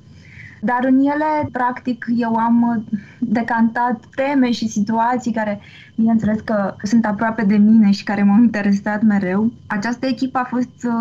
Dar 0.63 0.85
în 0.85 0.99
ele, 0.99 1.49
practic, 1.51 2.05
eu 2.15 2.35
am 2.35 2.83
decantat 3.19 4.03
teme 4.15 4.51
și 4.51 4.67
situații 4.67 5.31
care, 5.31 5.59
bineînțeles 5.95 6.39
că 6.39 6.75
sunt 6.83 7.05
aproape 7.05 7.43
de 7.43 7.57
mine 7.57 7.91
și 7.91 8.03
care 8.03 8.23
m-au 8.23 8.41
interesat 8.41 9.01
mereu. 9.01 9.51
Această 9.67 10.05
echipă 10.05 10.37
a 10.37 10.43
fost 10.43 10.83
uh, 10.83 10.91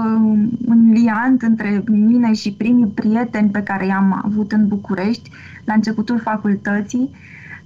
un 0.66 0.90
liant 0.92 1.42
între 1.42 1.82
mine 1.86 2.32
și 2.32 2.52
primii 2.52 2.86
prieteni 2.86 3.50
pe 3.50 3.62
care 3.62 3.86
i-am 3.86 4.22
avut 4.24 4.52
în 4.52 4.68
București 4.68 5.30
la 5.64 5.72
începutul 5.74 6.18
facultății 6.18 7.10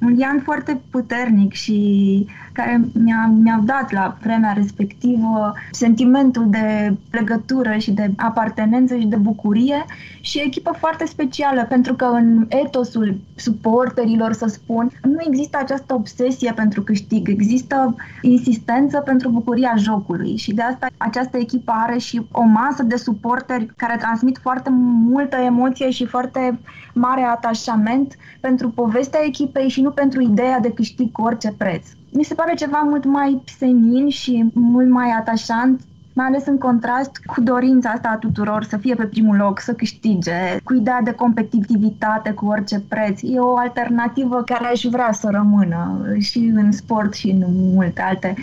un 0.00 0.12
lian 0.12 0.40
foarte 0.44 0.80
puternic 0.90 1.52
și 1.52 2.26
care 2.52 2.80
mi-a, 2.92 3.32
mi-a 3.42 3.60
dat 3.64 3.92
la 3.92 4.16
vremea 4.22 4.52
respectivă 4.52 5.52
sentimentul 5.70 6.50
de 6.50 6.96
legătură 7.10 7.76
și 7.76 7.90
de 7.90 8.10
apartenență 8.16 8.96
și 8.96 9.06
de 9.06 9.16
bucurie 9.16 9.84
și 10.20 10.42
echipă 10.44 10.74
foarte 10.78 11.04
specială 11.06 11.64
pentru 11.68 11.94
că 11.94 12.04
în 12.04 12.46
etosul 12.48 13.16
suporterilor, 13.34 14.32
să 14.32 14.46
spun, 14.46 14.90
nu 15.02 15.16
există 15.28 15.58
această 15.60 15.94
obsesie 15.94 16.52
pentru 16.52 16.82
câștig, 16.82 17.28
există 17.28 17.94
insistență 18.22 18.98
pentru 18.98 19.28
bucuria 19.28 19.74
jocului 19.76 20.36
și 20.36 20.54
de 20.54 20.62
asta 20.62 20.86
această 20.96 21.36
echipă 21.36 21.72
are 21.74 21.98
și 21.98 22.26
o 22.30 22.42
masă 22.42 22.82
de 22.82 22.96
suporteri 22.96 23.66
care 23.76 23.96
transmit 23.96 24.38
foarte 24.42 24.70
multă 25.08 25.36
emoție 25.36 25.90
și 25.90 26.06
foarte 26.06 26.58
mare 26.94 27.22
atașament 27.22 28.16
pentru 28.40 28.68
povestea 28.68 29.20
echipei 29.24 29.68
și 29.68 29.80
nu 29.84 29.90
pentru 29.90 30.20
ideea 30.20 30.60
de 30.60 30.72
câștig 30.72 31.12
cu 31.12 31.22
orice 31.22 31.54
preț. 31.58 31.86
Mi 32.12 32.24
se 32.24 32.34
pare 32.34 32.54
ceva 32.54 32.80
mult 32.84 33.04
mai 33.04 33.42
senin 33.58 34.08
și 34.08 34.50
mult 34.52 34.88
mai 34.88 35.10
atașant 35.10 35.80
mai 36.14 36.26
ales 36.26 36.46
în 36.46 36.58
contrast 36.58 37.10
cu 37.26 37.40
dorința 37.40 37.90
asta 37.90 38.08
a 38.08 38.16
tuturor 38.16 38.64
să 38.64 38.76
fie 38.76 38.94
pe 38.94 39.04
primul 39.04 39.36
loc, 39.36 39.60
să 39.60 39.72
câștige, 39.72 40.58
cu 40.64 40.74
ideea 40.74 41.00
de 41.04 41.12
competitivitate 41.12 42.32
cu 42.32 42.46
orice 42.46 42.80
preț. 42.88 43.20
E 43.22 43.38
o 43.38 43.56
alternativă 43.56 44.42
care 44.42 44.66
aș 44.66 44.84
vrea 44.84 45.12
să 45.12 45.28
rămână 45.30 46.06
și 46.18 46.38
în 46.38 46.72
sport 46.72 47.14
și 47.14 47.28
în 47.30 47.44
multe 47.48 48.00
alte 48.00 48.34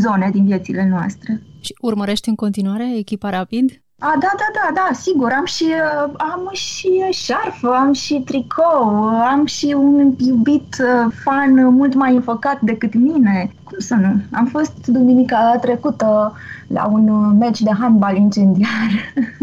zone 0.00 0.30
din 0.32 0.44
viețile 0.44 0.88
noastre. 0.88 1.42
Și 1.60 1.74
urmărești 1.80 2.28
în 2.28 2.34
continuare 2.34 2.96
echipa 2.96 3.30
Rapid? 3.30 3.82
A, 4.00 4.14
da, 4.20 4.30
da, 4.36 4.48
da, 4.52 4.70
da, 4.74 4.92
sigur, 4.92 5.32
am 5.32 5.44
și, 5.44 5.64
uh, 5.64 6.12
am 6.16 6.50
și 6.52 6.88
șarfă, 7.10 7.68
am 7.68 7.92
și 7.92 8.22
tricou, 8.24 9.08
am 9.08 9.46
și 9.46 9.74
un 9.78 10.14
iubit 10.18 10.76
uh, 10.80 11.12
fan 11.22 11.74
mult 11.74 11.94
mai 11.94 12.14
înfăcat 12.14 12.60
decât 12.60 12.94
mine. 12.94 13.52
Cum 13.64 13.78
să 13.78 13.94
nu? 13.94 14.20
Am 14.32 14.46
fost 14.46 14.86
duminica 14.86 15.58
trecută 15.60 16.32
la 16.66 16.86
un 16.86 17.08
uh, 17.08 17.36
meci 17.38 17.60
de 17.60 17.70
handbal 17.78 18.16
incendiar. 18.16 18.90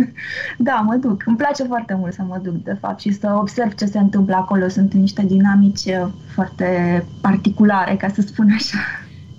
da, 0.57 0.73
mă 0.73 0.95
duc. 0.95 1.23
Îmi 1.25 1.37
place 1.37 1.63
foarte 1.63 1.95
mult 1.99 2.13
să 2.13 2.21
mă 2.27 2.39
duc, 2.43 2.63
de 2.63 2.77
fapt, 2.79 2.99
și 2.99 3.11
să 3.11 3.35
observ 3.39 3.73
ce 3.73 3.85
se 3.85 3.99
întâmplă 3.99 4.35
acolo. 4.35 4.67
Sunt 4.67 4.93
niște 4.93 5.21
dinamici 5.21 5.89
foarte 6.33 7.05
particulare, 7.21 7.95
ca 7.95 8.07
să 8.13 8.21
spun 8.21 8.47
așa. 8.55 8.77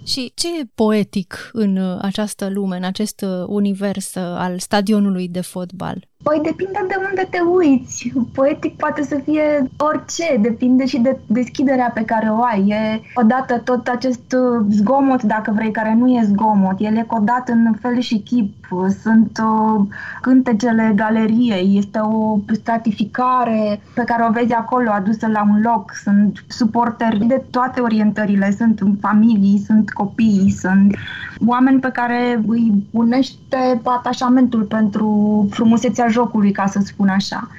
Și 0.07 0.33
ce 0.35 0.59
e 0.59 0.65
poetic 0.75 1.51
în 1.53 1.77
uh, 1.77 1.99
această 2.01 2.49
lume, 2.49 2.77
în 2.77 2.85
acest 2.85 3.21
uh, 3.21 3.45
univers 3.47 4.15
uh, 4.15 4.23
al 4.23 4.59
stadionului 4.59 5.29
de 5.29 5.41
fotbal? 5.41 6.09
Păi 6.23 6.41
depinde 6.43 6.85
de 6.89 6.95
unde 7.09 7.27
te 7.31 7.39
uiți. 7.41 8.13
Poetic 8.33 8.77
poate 8.77 9.03
să 9.03 9.21
fie 9.25 9.71
orice, 9.79 10.37
depinde 10.41 10.87
și 10.87 10.99
de 10.99 11.19
deschiderea 11.27 11.91
pe 11.95 12.05
care 12.05 12.29
o 12.29 12.43
ai. 12.43 12.69
E 12.69 13.01
odată 13.15 13.59
tot 13.59 13.87
acest 13.87 14.37
zgomot, 14.71 15.23
dacă 15.23 15.53
vrei, 15.55 15.71
care 15.71 15.95
nu 15.95 16.09
e 16.09 16.23
zgomot. 16.25 16.75
El 16.79 16.97
e 16.97 17.05
codat 17.07 17.49
în 17.49 17.75
fel 17.81 18.01
și 18.01 18.19
chip. 18.19 18.55
Sunt 19.03 19.39
uh, 19.43 19.87
cântecele 20.21 20.93
galeriei, 20.95 21.79
este 21.79 21.99
o 21.99 22.39
stratificare 22.53 23.81
pe 23.95 24.03
care 24.03 24.27
o 24.29 24.33
vezi 24.33 24.53
acolo 24.53 24.91
adusă 24.91 25.27
la 25.27 25.43
un 25.43 25.61
loc. 25.61 25.93
Sunt 26.03 26.45
suporteri 26.49 27.27
de 27.27 27.43
toate 27.51 27.81
orientările, 27.81 28.51
sunt 28.51 28.83
familii, 29.01 29.63
sunt 29.67 29.91
copii, 29.91 30.55
sunt 30.59 30.97
oameni 31.47 31.81
pe 31.81 31.91
care 31.93 32.43
îi 32.47 32.87
unește 32.91 33.81
atașamentul 33.85 34.63
pentru 34.63 35.47
frumusețea 35.51 36.06
jocului, 36.09 36.53
ca 36.53 36.67
să 36.67 36.81
spun 36.85 37.09
așa. 37.09 37.51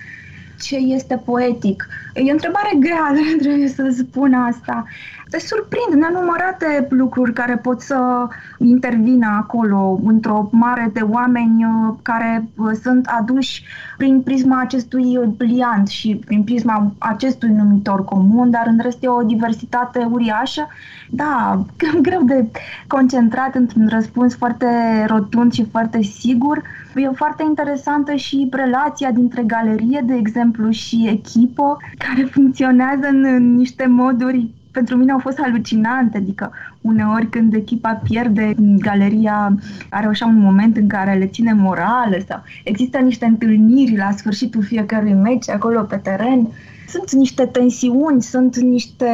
Ce 0.60 0.76
este 0.76 1.22
poetic? 1.26 1.88
E 2.14 2.30
o 2.30 2.32
întrebare 2.32 2.72
grea, 2.80 3.14
trebuie 3.42 3.68
să 3.68 3.94
spun 3.98 4.34
asta 4.34 4.86
te 5.30 5.40
surprind 5.40 6.02
nenumărate 6.04 6.88
lucruri 6.90 7.34
care 7.34 7.56
pot 7.56 7.82
să 7.82 8.28
intervină 8.58 9.28
acolo 9.38 10.00
într-o 10.06 10.50
mare 10.52 10.90
de 10.94 11.00
oameni 11.00 11.66
uh, 11.66 11.96
care 12.02 12.48
uh, 12.56 12.72
sunt 12.82 13.06
aduși 13.06 13.64
prin 13.98 14.22
prisma 14.22 14.62
acestui 14.62 15.34
pliant 15.38 15.88
și 15.88 16.22
prin 16.26 16.44
prisma 16.44 16.92
acestui 16.98 17.50
numitor 17.50 18.04
comun, 18.04 18.50
dar 18.50 18.68
în 18.68 18.80
rest 18.82 19.04
e 19.04 19.08
o 19.08 19.22
diversitate 19.22 20.08
uriașă. 20.12 20.68
Da, 21.10 21.66
greu 22.02 22.24
de 22.24 22.46
concentrat 22.88 23.56
într-un 23.56 23.88
răspuns 23.88 24.36
foarte 24.36 24.68
rotund 25.08 25.54
și 25.54 25.68
foarte 25.72 26.02
sigur. 26.02 26.62
E 26.96 27.10
foarte 27.16 27.44
interesantă 27.48 28.14
și 28.14 28.50
relația 28.52 29.12
dintre 29.12 29.44
galerie, 29.44 30.04
de 30.06 30.14
exemplu, 30.14 30.70
și 30.70 31.08
echipă, 31.10 31.78
care 32.06 32.24
funcționează 32.24 33.08
în 33.08 33.56
niște 33.56 33.86
moduri 33.86 34.50
pentru 34.78 34.96
mine 34.96 35.12
au 35.12 35.20
fost 35.20 35.40
halucinante, 35.42 36.18
adică 36.18 36.52
uneori 36.82 37.30
când 37.30 37.54
echipa 37.54 38.02
pierde, 38.04 38.54
galeria 38.58 39.56
are 39.90 40.08
așa 40.08 40.26
un 40.26 40.40
moment 40.40 40.78
în 40.78 40.88
care 40.88 41.14
le 41.14 41.26
ține 41.28 41.54
morale 41.54 42.26
sau 42.28 42.44
există 42.64 42.98
niște 42.98 43.26
întâlniri 43.26 43.98
la 43.98 44.12
sfârșitul 44.12 44.64
fiecărui 44.64 45.14
meci 45.14 45.50
acolo 45.50 45.82
pe 45.82 45.96
teren. 45.96 46.48
Sunt 46.88 47.12
niște 47.12 47.46
tensiuni, 47.46 48.22
sunt 48.22 48.58
niște 48.58 49.12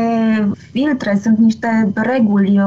filtre, 0.71 1.19
sunt 1.21 1.37
niște 1.37 1.91
reguli 1.95 2.59
uh, 2.59 2.65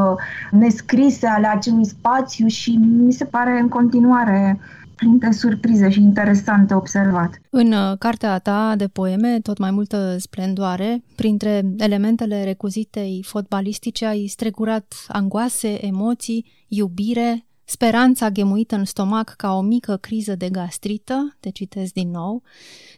nescrise 0.50 1.26
ale 1.26 1.46
acelui 1.46 1.86
spațiu 1.86 2.46
și 2.46 2.78
mi 3.06 3.12
se 3.12 3.24
pare 3.24 3.58
în 3.60 3.68
continuare 3.68 4.58
plin 4.96 5.18
de 5.18 5.30
surprize 5.30 5.88
și 5.88 6.00
interesante 6.00 6.74
observat. 6.74 7.40
În 7.50 7.72
uh, 7.72 7.98
cartea 7.98 8.38
ta 8.38 8.74
de 8.76 8.86
poeme, 8.86 9.40
tot 9.40 9.58
mai 9.58 9.70
multă 9.70 10.16
splendoare, 10.18 11.02
printre 11.16 11.62
elementele 11.78 12.44
recuzitei 12.44 13.24
fotbalistice 13.26 14.06
ai 14.06 14.26
strecurat 14.26 14.94
angoase, 15.08 15.86
emoții, 15.86 16.46
iubire, 16.68 17.45
speranța 17.68 18.30
ghemuită 18.30 18.74
în 18.76 18.84
stomac 18.84 19.34
ca 19.36 19.54
o 19.54 19.60
mică 19.60 19.96
criză 19.96 20.34
de 20.34 20.48
gastrită, 20.48 21.36
te 21.40 21.50
citesc 21.50 21.92
din 21.92 22.10
nou, 22.10 22.42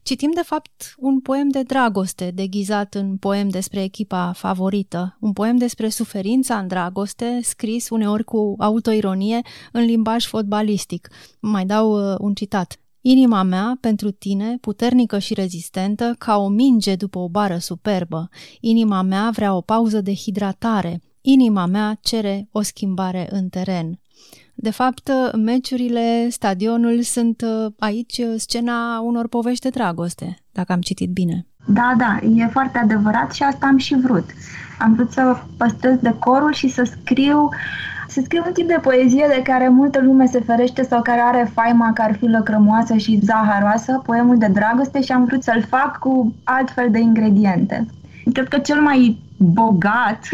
citim 0.03 0.31
de 0.35 0.43
fapt 0.45 0.95
un 0.97 1.21
poem 1.21 1.49
de 1.49 1.63
dragoste 1.63 2.31
deghizat 2.35 2.95
în 2.95 3.17
poem 3.17 3.49
despre 3.49 3.83
echipa 3.83 4.33
favorită, 4.33 5.17
un 5.21 5.33
poem 5.33 5.57
despre 5.57 5.89
suferința 5.89 6.59
în 6.59 6.67
dragoste, 6.67 7.41
scris 7.43 7.89
uneori 7.89 8.25
cu 8.25 8.55
autoironie 8.59 9.41
în 9.73 9.85
limbaj 9.85 10.27
fotbalistic. 10.27 11.09
Mai 11.41 11.67
dau 11.67 12.13
uh, 12.13 12.17
un 12.19 12.35
citat. 12.35 12.79
Inima 13.01 13.43
mea, 13.43 13.79
pentru 13.81 14.11
tine, 14.11 14.59
puternică 14.61 15.19
și 15.19 15.35
rezistentă, 15.35 16.15
ca 16.19 16.37
o 16.37 16.49
minge 16.49 16.95
după 16.97 17.19
o 17.19 17.29
bară 17.29 17.59
superbă. 17.59 18.29
Inima 18.61 19.03
mea 19.03 19.31
vrea 19.33 19.55
o 19.55 19.61
pauză 19.61 20.01
de 20.01 20.15
hidratare. 20.15 21.01
Inima 21.21 21.67
mea 21.67 21.99
cere 22.03 22.49
o 22.53 22.63
schimbare 22.63 23.29
în 23.31 23.49
teren. 23.49 24.01
De 24.61 24.71
fapt, 24.71 25.11
meciurile, 25.37 26.29
stadionul 26.31 27.03
sunt 27.03 27.43
uh, 27.43 27.73
aici 27.79 28.19
uh, 28.19 28.35
scena 28.37 29.01
unor 29.01 29.29
povești 29.29 29.63
de 29.63 29.69
dragoste, 29.69 30.37
dacă 30.53 30.73
am 30.73 30.81
citit 30.81 31.11
bine. 31.11 31.47
Da, 31.67 31.95
da, 31.99 32.19
e 32.35 32.47
foarte 32.47 32.79
adevărat 32.79 33.33
și 33.33 33.43
asta 33.43 33.67
am 33.67 33.77
și 33.77 33.97
vrut. 34.03 34.25
Am 34.79 34.95
vrut 34.95 35.13
să 35.13 35.37
păstrez 35.57 35.97
decorul 36.01 36.53
și 36.53 36.69
să 36.69 36.83
scriu 37.01 37.49
să 38.09 38.21
scriu 38.25 38.43
un 38.47 38.53
tip 38.53 38.69
de 38.69 38.79
poezie 38.83 39.27
de 39.29 39.43
care 39.43 39.69
multă 39.69 40.01
lume 40.03 40.27
se 40.27 40.41
ferește 40.41 40.83
sau 40.83 41.03
care 41.03 41.21
are 41.21 41.51
faima 41.55 41.93
că 41.93 42.03
ar 42.03 42.17
fi 42.17 42.27
lăcrămoasă 42.27 42.97
și 42.97 43.21
zaharoasă, 43.23 44.03
poemul 44.05 44.39
de 44.39 44.47
dragoste 44.47 45.03
și 45.03 45.13
am 45.13 45.25
vrut 45.25 45.43
să-l 45.43 45.65
fac 45.69 45.99
cu 45.99 46.35
altfel 46.45 46.91
de 46.91 46.99
ingrediente. 46.99 47.87
Cred 48.33 48.49
că 48.49 48.59
cel 48.59 48.81
mai 48.81 49.19
bogat 49.37 50.29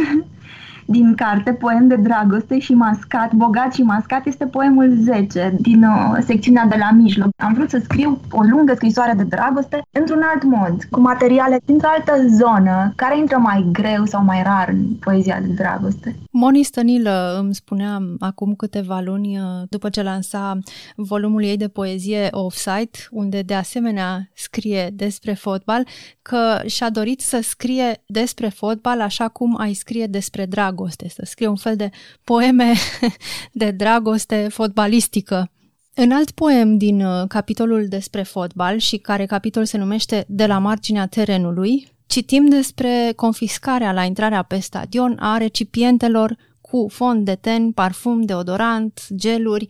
din 0.84 1.14
carte, 1.14 1.52
poem 1.52 1.88
de 1.88 1.96
dragoste 1.96 2.58
și 2.58 2.74
mascat, 2.74 3.32
bogat 3.32 3.74
și 3.74 3.82
mascat, 3.82 4.26
este 4.26 4.44
poemul 4.46 4.96
10 5.00 5.56
din 5.60 5.82
uh, 5.82 6.18
secțiunea 6.26 6.66
de 6.66 6.76
la 6.78 6.90
mijloc. 6.90 7.28
Am 7.36 7.54
vrut 7.54 7.70
să 7.70 7.80
scriu 7.82 8.20
o 8.30 8.42
lungă 8.42 8.72
scrisoare 8.74 9.12
de 9.16 9.22
dragoste 9.22 9.82
într-un 9.90 10.22
alt 10.32 10.42
mod, 10.44 10.84
cu 10.90 11.00
materiale 11.00 11.60
dintr-o 11.64 11.88
altă 11.88 12.26
zonă, 12.28 12.92
care 12.96 13.18
intră 13.18 13.36
mai 13.38 13.68
greu 13.72 14.04
sau 14.04 14.24
mai 14.24 14.42
rar 14.42 14.68
în 14.68 14.84
poezia 15.00 15.40
de 15.40 15.52
dragoste. 15.52 16.16
Moni 16.30 16.62
Stănilă 16.62 17.36
îmi 17.40 17.54
spunea 17.54 17.98
acum 18.18 18.54
câteva 18.54 19.00
luni, 19.04 19.38
uh, 19.38 19.44
după 19.68 19.88
ce 19.88 20.02
lansa 20.02 20.58
volumul 20.96 21.42
ei 21.42 21.56
de 21.56 21.68
poezie 21.68 22.28
Offside, 22.30 22.98
unde 23.10 23.42
de 23.42 23.54
asemenea 23.54 24.28
scrie 24.34 24.90
despre 24.92 25.32
fotbal, 25.32 25.86
că 26.22 26.60
și-a 26.66 26.90
dorit 26.90 27.20
să 27.20 27.40
scrie 27.42 28.02
despre 28.06 28.48
fotbal 28.48 29.00
așa 29.00 29.28
cum 29.28 29.56
ai 29.60 29.72
scrie 29.72 30.06
despre 30.06 30.46
dragoste, 30.46 30.72
să 31.08 31.22
scrie 31.24 31.46
un 31.46 31.56
fel 31.56 31.76
de 31.76 31.90
poeme 32.24 32.72
de 33.52 33.70
dragoste 33.70 34.46
fotbalistică. 34.50 35.50
În 35.94 36.12
alt 36.12 36.30
poem 36.30 36.76
din 36.76 37.04
uh, 37.04 37.24
capitolul 37.28 37.86
despre 37.88 38.22
fotbal 38.22 38.78
și 38.78 38.96
care 38.96 39.26
capitol 39.26 39.64
se 39.64 39.78
numește 39.78 40.24
De 40.28 40.46
la 40.46 40.58
marginea 40.58 41.06
terenului, 41.06 41.88
citim 42.06 42.48
despre 42.48 43.12
confiscarea 43.16 43.92
la 43.92 44.04
intrarea 44.04 44.42
pe 44.42 44.58
stadion 44.58 45.16
a 45.20 45.36
recipientelor 45.36 46.36
cu 46.60 46.88
fond 46.90 47.24
de 47.24 47.34
ten, 47.34 47.72
parfum, 47.72 48.22
deodorant, 48.22 49.00
geluri, 49.14 49.66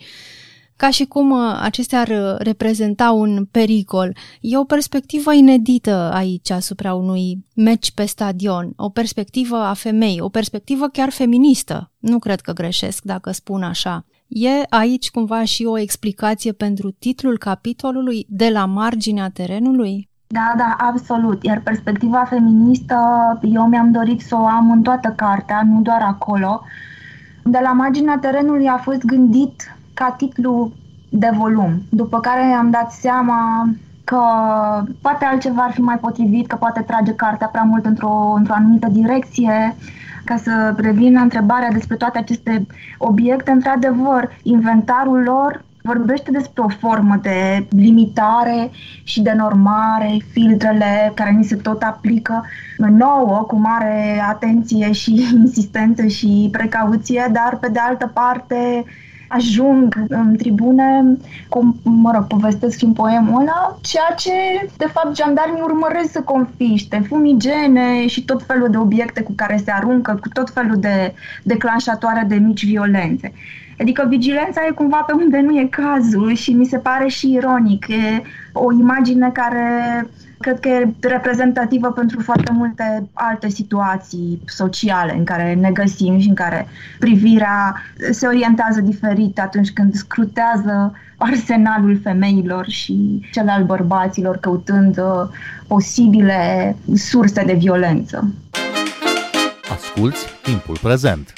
ca 0.84 0.90
și 0.90 1.04
cum 1.04 1.30
uh, 1.30 1.58
acestea 1.62 2.00
ar 2.00 2.08
uh, 2.08 2.34
reprezenta 2.38 3.10
un 3.10 3.44
pericol. 3.50 4.16
E 4.40 4.58
o 4.58 4.64
perspectivă 4.64 5.32
inedită 5.32 6.10
aici 6.14 6.50
asupra 6.50 6.94
unui 6.94 7.44
meci 7.54 7.92
pe 7.94 8.04
stadion, 8.04 8.72
o 8.76 8.88
perspectivă 8.88 9.56
a 9.56 9.72
femei, 9.74 10.20
o 10.20 10.28
perspectivă 10.28 10.88
chiar 10.88 11.10
feministă. 11.10 11.90
Nu 11.98 12.18
cred 12.18 12.40
că 12.40 12.52
greșesc 12.52 13.02
dacă 13.02 13.30
spun 13.30 13.62
așa. 13.62 14.04
E 14.28 14.48
aici 14.68 15.10
cumva 15.10 15.44
și 15.44 15.64
o 15.64 15.78
explicație 15.78 16.52
pentru 16.52 16.90
titlul 16.90 17.38
capitolului 17.38 18.26
de 18.28 18.48
la 18.48 18.64
marginea 18.64 19.30
terenului? 19.30 20.08
Da, 20.26 20.54
da, 20.56 20.76
absolut. 20.78 21.44
Iar 21.44 21.60
perspectiva 21.60 22.24
feministă, 22.28 22.96
eu 23.42 23.66
mi-am 23.66 23.90
dorit 23.90 24.20
să 24.20 24.36
o 24.36 24.46
am 24.46 24.70
în 24.70 24.82
toată 24.82 25.12
cartea, 25.16 25.62
nu 25.66 25.80
doar 25.80 26.00
acolo. 26.02 26.62
De 27.44 27.58
la 27.62 27.72
marginea 27.72 28.18
terenului 28.20 28.66
a 28.66 28.76
fost 28.76 29.04
gândit 29.04 29.73
ca 29.94 30.14
titlu 30.16 30.72
de 31.08 31.30
volum, 31.36 31.82
după 31.88 32.20
care 32.20 32.42
am 32.42 32.70
dat 32.70 32.92
seama 32.92 33.68
că 34.04 34.20
poate 35.00 35.24
altceva 35.24 35.62
ar 35.62 35.72
fi 35.72 35.80
mai 35.80 35.98
potrivit, 35.98 36.46
că 36.46 36.56
poate 36.56 36.80
trage 36.80 37.12
cartea 37.14 37.46
prea 37.46 37.62
mult 37.62 37.84
într-o, 37.84 38.34
într-o 38.36 38.54
anumită 38.54 38.88
direcție. 38.90 39.76
Ca 40.24 40.36
să 40.36 40.74
revin 40.76 41.12
la 41.12 41.20
întrebarea 41.20 41.70
despre 41.70 41.96
toate 41.96 42.18
aceste 42.18 42.66
obiecte, 42.98 43.50
într-adevăr, 43.50 44.38
inventarul 44.42 45.22
lor 45.22 45.64
vorbește 45.82 46.30
despre 46.30 46.62
o 46.62 46.68
formă 46.68 47.18
de 47.22 47.66
limitare 47.70 48.70
și 49.02 49.22
de 49.22 49.32
normare, 49.36 50.16
filtrele 50.32 51.12
care 51.14 51.30
ni 51.30 51.44
se 51.44 51.56
tot 51.56 51.82
aplică 51.82 52.44
nouă, 52.76 53.44
cu 53.46 53.56
mare 53.56 54.22
atenție 54.28 54.92
și 54.92 55.26
insistență 55.42 56.06
și 56.06 56.48
precauție, 56.52 57.28
dar 57.32 57.58
pe 57.60 57.68
de 57.68 57.78
altă 57.78 58.10
parte 58.14 58.84
ajung 59.28 60.04
în 60.08 60.36
tribune, 60.36 61.04
cum, 61.48 61.76
mă 61.82 62.10
rog, 62.14 62.26
povestesc 62.26 62.78
și 62.78 62.84
în 62.84 62.92
poemul 62.92 63.40
ăla, 63.40 63.78
ceea 63.80 64.14
ce, 64.16 64.32
de 64.76 64.86
fapt, 64.92 65.16
jandarmii 65.16 65.62
urmăresc 65.62 66.10
să 66.12 66.20
confiște, 66.20 67.04
fumigene 67.08 68.06
și 68.06 68.24
tot 68.24 68.42
felul 68.42 68.68
de 68.70 68.76
obiecte 68.76 69.22
cu 69.22 69.32
care 69.36 69.60
se 69.64 69.70
aruncă, 69.70 70.18
cu 70.20 70.28
tot 70.28 70.50
felul 70.50 70.76
de 70.76 71.14
declanșatoare 71.42 72.24
de 72.28 72.34
mici 72.34 72.66
violențe. 72.66 73.32
Adică 73.80 74.06
vigilența 74.08 74.60
e 74.68 74.70
cumva 74.70 74.96
pe 74.96 75.12
unde 75.12 75.40
nu 75.40 75.58
e 75.58 75.68
cazul 75.70 76.34
și 76.34 76.52
mi 76.52 76.64
se 76.64 76.78
pare 76.78 77.08
și 77.08 77.32
ironic. 77.32 77.86
E 77.88 78.22
o 78.52 78.72
imagine 78.72 79.30
care 79.32 79.68
cred 80.44 80.60
că 80.60 80.68
e 80.68 81.08
reprezentativă 81.08 81.90
pentru 81.90 82.20
foarte 82.20 82.52
multe 82.52 83.08
alte 83.12 83.48
situații 83.48 84.42
sociale 84.46 85.14
în 85.16 85.24
care 85.24 85.54
ne 85.54 85.70
găsim 85.70 86.18
și 86.18 86.28
în 86.28 86.34
care 86.34 86.66
privirea 86.98 87.82
se 88.10 88.26
orientează 88.26 88.80
diferit 88.80 89.40
atunci 89.40 89.72
când 89.72 89.94
scrutează 89.94 90.92
arsenalul 91.16 92.00
femeilor 92.02 92.68
și 92.68 93.20
cel 93.32 93.48
al 93.48 93.64
bărbaților 93.64 94.36
căutând 94.36 94.98
uh, 94.98 95.28
posibile 95.66 96.76
surse 96.94 97.44
de 97.44 97.52
violență. 97.52 98.34
Asculți 99.70 100.26
timpul 100.42 100.78
prezent! 100.82 101.32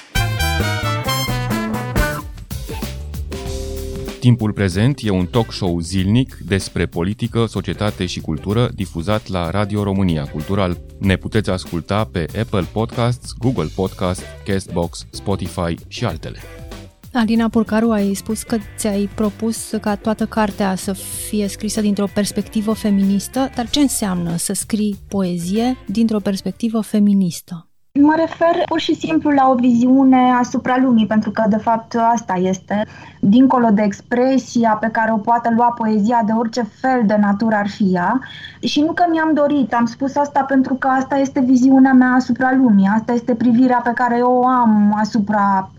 Timpul 4.27 4.53
prezent 4.53 5.01
e 5.03 5.11
un 5.11 5.27
talk 5.27 5.53
show 5.53 5.81
zilnic 5.81 6.37
despre 6.47 6.87
politică, 6.87 7.47
societate 7.47 8.07
și 8.07 8.21
cultură 8.21 8.71
difuzat 8.75 9.29
la 9.29 9.51
Radio 9.51 9.83
România 9.83 10.25
Cultural. 10.25 10.79
Ne 10.99 11.17
puteți 11.17 11.51
asculta 11.51 12.05
pe 12.05 12.27
Apple 12.41 12.67
Podcasts, 12.73 13.33
Google 13.39 13.69
Podcasts, 13.75 14.25
Castbox, 14.45 15.07
Spotify 15.11 15.75
și 15.89 16.05
altele. 16.05 16.39
Alina 17.13 17.49
Purcaru, 17.49 17.91
ai 17.91 18.15
spus 18.15 18.43
că 18.43 18.57
ți-ai 18.77 19.09
propus 19.15 19.71
ca 19.81 19.97
toată 19.97 20.27
cartea 20.27 20.75
să 20.75 20.93
fie 21.29 21.49
scrisă 21.49 21.81
dintr-o 21.81 22.09
perspectivă 22.15 22.73
feministă, 22.73 23.51
dar 23.55 23.71
ce 23.71 23.81
înseamnă 23.81 24.37
să 24.37 24.53
scrii 24.53 24.99
poezie 25.09 25.77
dintr-o 25.87 26.21
perspectivă 26.21 26.81
feministă? 26.81 27.71
Mă 28.01 28.15
refer 28.17 28.63
pur 28.69 28.81
și 28.81 28.95
simplu 28.95 29.31
la 29.31 29.49
o 29.49 29.55
viziune 29.55 30.33
asupra 30.41 30.77
lumii, 30.81 31.07
pentru 31.07 31.31
că, 31.31 31.45
de 31.49 31.57
fapt, 31.57 31.95
asta 31.95 32.35
este, 32.35 32.87
dincolo 33.21 33.69
de 33.71 33.83
expresia 33.83 34.71
pe 34.81 34.89
care 34.93 35.13
o 35.13 35.17
poate 35.17 35.53
lua 35.57 35.75
poezia 35.79 36.23
de 36.27 36.33
orice 36.33 36.63
fel 36.63 37.03
de 37.07 37.17
natură 37.21 37.55
ar 37.55 37.69
fi 37.69 37.85
ea. 37.93 38.21
Și 38.61 38.81
nu 38.81 38.93
că 38.93 39.05
mi-am 39.11 39.31
dorit, 39.35 39.75
am 39.75 39.87
spus 39.87 40.17
asta 40.17 40.43
pentru 40.43 40.75
că 40.75 40.89
asta 40.89 41.17
este 41.17 41.41
viziunea 41.41 41.93
mea 41.93 42.11
asupra 42.11 42.53
lumii, 42.55 42.91
asta 42.95 43.13
este 43.13 43.35
privirea 43.35 43.81
pe 43.85 43.93
care 43.95 44.17
eu 44.17 44.33
o 44.33 44.47
am 44.47 44.95
asupra 44.99 45.71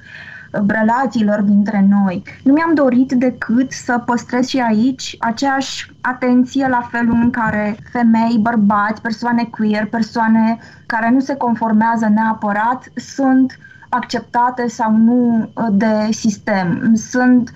relațiilor 0.51 1.41
dintre 1.41 1.85
noi. 1.89 2.23
Nu 2.43 2.53
mi-am 2.53 2.73
dorit 2.73 3.11
decât 3.11 3.71
să 3.71 4.01
păstrez 4.05 4.47
și 4.47 4.59
aici 4.59 5.15
aceeași 5.19 5.91
atenție 6.01 6.67
la 6.67 6.87
felul 6.91 7.15
în 7.21 7.29
care 7.29 7.77
femei, 7.91 8.37
bărbați, 8.41 9.01
persoane 9.01 9.43
queer, 9.43 9.85
persoane 9.85 10.57
care 10.85 11.09
nu 11.09 11.19
se 11.19 11.35
conformează 11.35 12.07
neapărat 12.07 12.83
sunt 12.95 13.57
acceptate 13.89 14.67
sau 14.67 14.91
nu 14.91 15.49
de 15.71 16.07
sistem. 16.09 16.95
Sunt 16.95 17.51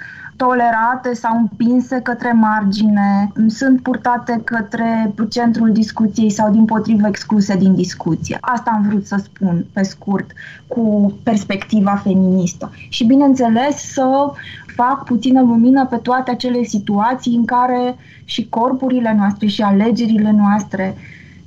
tolerate 0.45 1.13
sau 1.13 1.37
împinse 1.37 1.99
către 2.01 2.31
margine, 2.31 3.31
sunt 3.47 3.81
purtate 3.81 4.41
către 4.43 5.13
centrul 5.29 5.71
discuției 5.71 6.29
sau 6.29 6.51
din 6.51 6.65
potrivă 6.65 7.07
excluse 7.07 7.55
din 7.55 7.75
discuție. 7.75 8.37
Asta 8.41 8.71
am 8.73 8.87
vrut 8.87 9.05
să 9.05 9.15
spun 9.23 9.65
pe 9.73 9.83
scurt 9.83 10.31
cu 10.67 11.13
perspectiva 11.23 12.01
feministă. 12.03 12.71
Și 12.89 13.05
bineînțeles 13.05 13.91
să 13.93 14.31
fac 14.75 15.03
puțină 15.03 15.41
lumină 15.41 15.85
pe 15.85 15.95
toate 15.95 16.31
acele 16.31 16.63
situații 16.63 17.35
în 17.35 17.45
care 17.45 17.95
și 18.25 18.49
corpurile 18.49 19.13
noastre 19.17 19.47
și 19.47 19.61
alegerile 19.61 20.31
noastre 20.31 20.95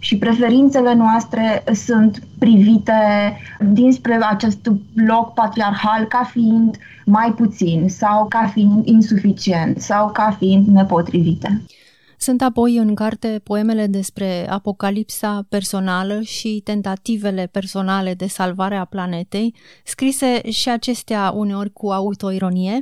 și 0.04 0.18
preferințele 0.18 0.94
noastre 0.94 1.64
sunt 1.72 2.22
privite 2.38 2.92
dinspre 3.60 4.18
acest 4.30 4.68
bloc 4.94 5.34
patriarhal 5.34 6.04
ca 6.04 6.28
fiind 6.32 6.76
mai 7.04 7.32
puțin 7.32 7.88
sau 7.88 8.26
ca 8.28 8.50
fiind 8.52 8.86
insuficient 8.86 9.80
sau 9.80 10.10
ca 10.10 10.36
fiind 10.38 10.66
nepotrivite. 10.66 11.62
Sunt 12.18 12.42
apoi 12.42 12.76
în 12.76 12.94
carte 12.94 13.40
poemele 13.44 13.86
despre 13.86 14.48
apocalipsa 14.48 15.46
personală 15.48 16.20
și 16.20 16.60
tentativele 16.64 17.48
personale 17.52 18.14
de 18.14 18.26
salvare 18.26 18.76
a 18.76 18.84
planetei, 18.84 19.54
scrise 19.84 20.50
și 20.50 20.70
acestea 20.70 21.30
uneori 21.30 21.72
cu 21.72 21.90
autoironie, 21.90 22.80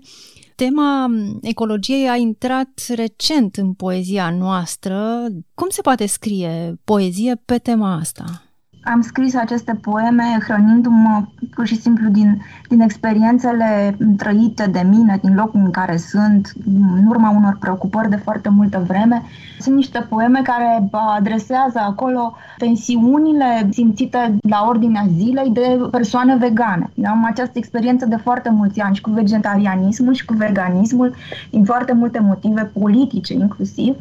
Tema 0.63 1.11
ecologiei 1.41 2.09
a 2.09 2.17
intrat 2.17 2.83
recent 2.95 3.57
în 3.57 3.73
poezia 3.73 4.31
noastră. 4.31 5.27
Cum 5.55 5.69
se 5.69 5.81
poate 5.81 6.07
scrie 6.07 6.81
poezie 6.85 7.35
pe 7.45 7.59
tema 7.59 7.95
asta? 7.95 8.43
Am 8.85 9.01
scris 9.01 9.35
aceste 9.35 9.75
poeme 9.75 10.23
hrănindu-mă 10.49 11.23
pur 11.55 11.67
și 11.67 11.81
simplu 11.81 12.09
din, 12.09 12.43
din 12.69 12.81
experiențele 12.81 13.97
trăite 14.17 14.67
de 14.67 14.87
mine, 14.89 15.19
din 15.23 15.35
locul 15.35 15.61
în 15.65 15.71
care 15.71 15.97
sunt, 15.97 16.53
în 16.99 17.07
urma 17.07 17.31
unor 17.31 17.57
preocupări 17.61 18.11
de 18.11 18.17
foarte 18.17 18.49
multă 18.49 18.85
vreme. 18.87 19.23
Sunt 19.59 19.75
niște 19.75 20.07
poeme 20.09 20.41
care 20.43 20.89
adresează 21.17 21.79
acolo 21.79 22.37
tensiunile 22.59 23.69
simțite 23.71 24.37
la 24.49 24.65
ordinea 24.69 25.05
zilei 25.17 25.51
de 25.51 25.89
persoane 25.91 26.37
vegane. 26.37 26.91
Eu 26.95 27.11
am 27.11 27.25
această 27.25 27.59
experiență 27.59 28.07
de 28.07 28.17
foarte 28.17 28.51
mulți 28.51 28.81
ani 28.81 28.95
și 28.95 29.01
cu 29.01 29.11
vegetarianismul 29.11 30.15
și 30.15 30.25
cu 30.25 30.35
veganismul, 30.35 31.15
din 31.51 31.65
foarte 31.65 31.93
multe 31.93 32.21
motive 32.21 32.71
politice 32.81 33.33
inclusiv 33.33 33.97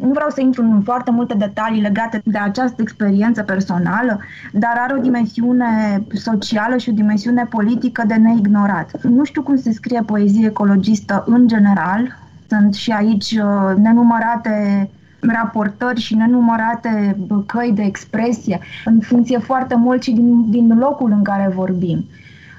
Nu 0.00 0.12
vreau 0.12 0.30
să 0.30 0.40
intru 0.40 0.62
în 0.62 0.82
foarte 0.82 1.10
multe 1.10 1.34
detalii 1.34 1.80
legate 1.80 2.20
de 2.24 2.38
această 2.38 2.82
experiență 2.82 3.42
personală, 3.42 4.20
dar 4.52 4.74
are 4.76 4.94
o 4.98 5.00
dimensiune 5.00 6.02
socială 6.12 6.76
și 6.76 6.88
o 6.88 6.92
dimensiune 6.92 7.46
politică 7.50 8.04
de 8.06 8.14
neignorat. 8.14 9.02
Nu 9.02 9.24
știu 9.24 9.42
cum 9.42 9.56
se 9.56 9.72
scrie 9.72 10.02
poezie 10.06 10.46
ecologistă 10.46 11.24
în 11.26 11.48
general. 11.48 12.18
Sunt 12.48 12.74
și 12.74 12.90
aici 12.90 13.30
uh, 13.30 13.76
nenumărate 13.76 14.88
raportări 15.20 16.00
și 16.00 16.14
nenumărate 16.14 17.16
căi 17.46 17.72
de 17.74 17.82
expresie, 17.82 18.60
în 18.84 19.00
funcție 19.00 19.38
foarte 19.38 19.74
mult 19.74 20.02
și 20.02 20.12
din, 20.12 20.50
din 20.50 20.78
locul 20.78 21.10
în 21.10 21.22
care 21.22 21.52
vorbim. 21.54 22.04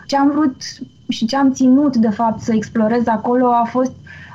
Ce 0.06 0.18
am 0.18 0.32
vrut 0.32 0.56
și 1.08 1.26
ce 1.26 1.38
am 1.38 1.52
ținut, 1.52 1.98
de 1.98 2.10
fapt, 2.10 2.42
să 2.42 2.54
explorez 2.54 3.08
acolo 3.08 3.52
a 3.52 3.64
fost 3.64 3.92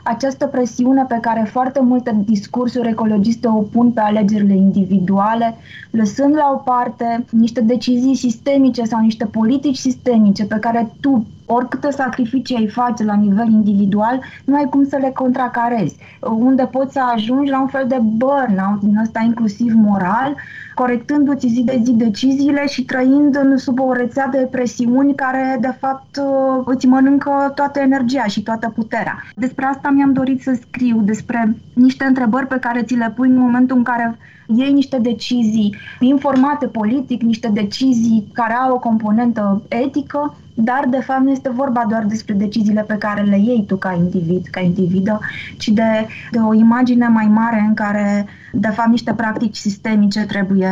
această 0.06 0.46
presiune 0.46 1.04
pe 1.08 1.18
care 1.20 1.48
foarte 1.50 1.80
multe 1.82 2.22
discursuri 2.24 2.88
ecologiste 2.88 3.48
o 3.48 3.60
pun 3.60 3.90
pe 3.90 4.00
alegerile 4.00 4.54
individuale, 4.54 5.56
lăsând 5.90 6.34
la 6.34 6.50
o 6.54 6.56
parte 6.56 7.24
niște 7.30 7.60
decizii 7.60 8.14
sistemice 8.14 8.84
sau 8.84 9.00
niște 9.00 9.24
politici 9.24 9.76
sistemice 9.76 10.44
pe 10.44 10.58
care 10.60 10.90
tu, 11.00 11.26
oricâte 11.46 11.90
sacrificii 11.90 12.56
ai 12.56 12.68
face 12.68 13.04
la 13.04 13.14
nivel 13.14 13.50
individual, 13.50 14.20
nu 14.44 14.56
ai 14.56 14.64
cum 14.70 14.84
să 14.84 14.96
le 14.96 15.10
contracarezi. 15.14 15.96
Unde 16.20 16.64
poți 16.64 16.92
să 16.92 17.00
ajungi 17.14 17.50
la 17.50 17.60
un 17.60 17.66
fel 17.66 17.84
de 17.88 17.98
burnout 18.02 18.80
din 18.80 18.96
ăsta 19.02 19.20
inclusiv 19.24 19.72
moral, 19.74 20.34
corectându-ți 20.76 21.46
zi 21.46 21.62
de 21.62 21.80
zi 21.84 21.92
deciziile 21.92 22.66
și 22.66 22.84
trăind 22.84 23.36
în, 23.36 23.56
sub 23.56 23.80
o 23.80 23.92
rețea 23.92 24.26
de 24.26 24.48
presiuni 24.50 25.14
care, 25.14 25.58
de 25.60 25.74
fapt, 25.80 26.20
îți 26.64 26.86
mănâncă 26.86 27.52
toată 27.54 27.78
energia 27.80 28.24
și 28.24 28.42
toată 28.42 28.72
puterea. 28.74 29.16
Despre 29.34 29.64
asta 29.64 29.90
mi-am 29.90 30.12
dorit 30.12 30.42
să 30.42 30.58
scriu, 30.60 31.00
despre 31.00 31.56
niște 31.72 32.04
întrebări 32.04 32.46
pe 32.46 32.58
care 32.58 32.82
ți 32.82 32.94
le 32.94 33.12
pui 33.16 33.28
în 33.28 33.36
momentul 33.36 33.76
în 33.76 33.82
care 33.82 34.18
iei 34.46 34.72
niște 34.72 34.98
decizii 34.98 35.76
informate 36.00 36.66
politic, 36.66 37.22
niște 37.22 37.48
decizii 37.48 38.28
care 38.32 38.52
au 38.52 38.74
o 38.74 38.78
componentă 38.78 39.62
etică, 39.68 40.34
dar 40.58 40.86
de 40.90 41.00
fapt 41.00 41.22
nu 41.22 41.30
este 41.30 41.48
vorba 41.48 41.84
doar 41.88 42.04
despre 42.04 42.34
deciziile 42.34 42.82
pe 42.82 42.96
care 42.98 43.22
le 43.22 43.38
iei 43.38 43.64
tu 43.66 43.76
ca 43.76 43.92
individ, 43.92 44.46
ca 44.50 44.60
individă, 44.60 45.20
ci 45.56 45.68
de, 45.68 46.06
de 46.30 46.38
o 46.38 46.54
imagine 46.54 47.06
mai 47.06 47.26
mare 47.26 47.64
în 47.68 47.74
care 47.74 48.26
de 48.52 48.68
fapt 48.68 48.88
niște 48.88 49.14
practici 49.14 49.56
sistemice 49.56 50.20
trebuie, 50.20 50.70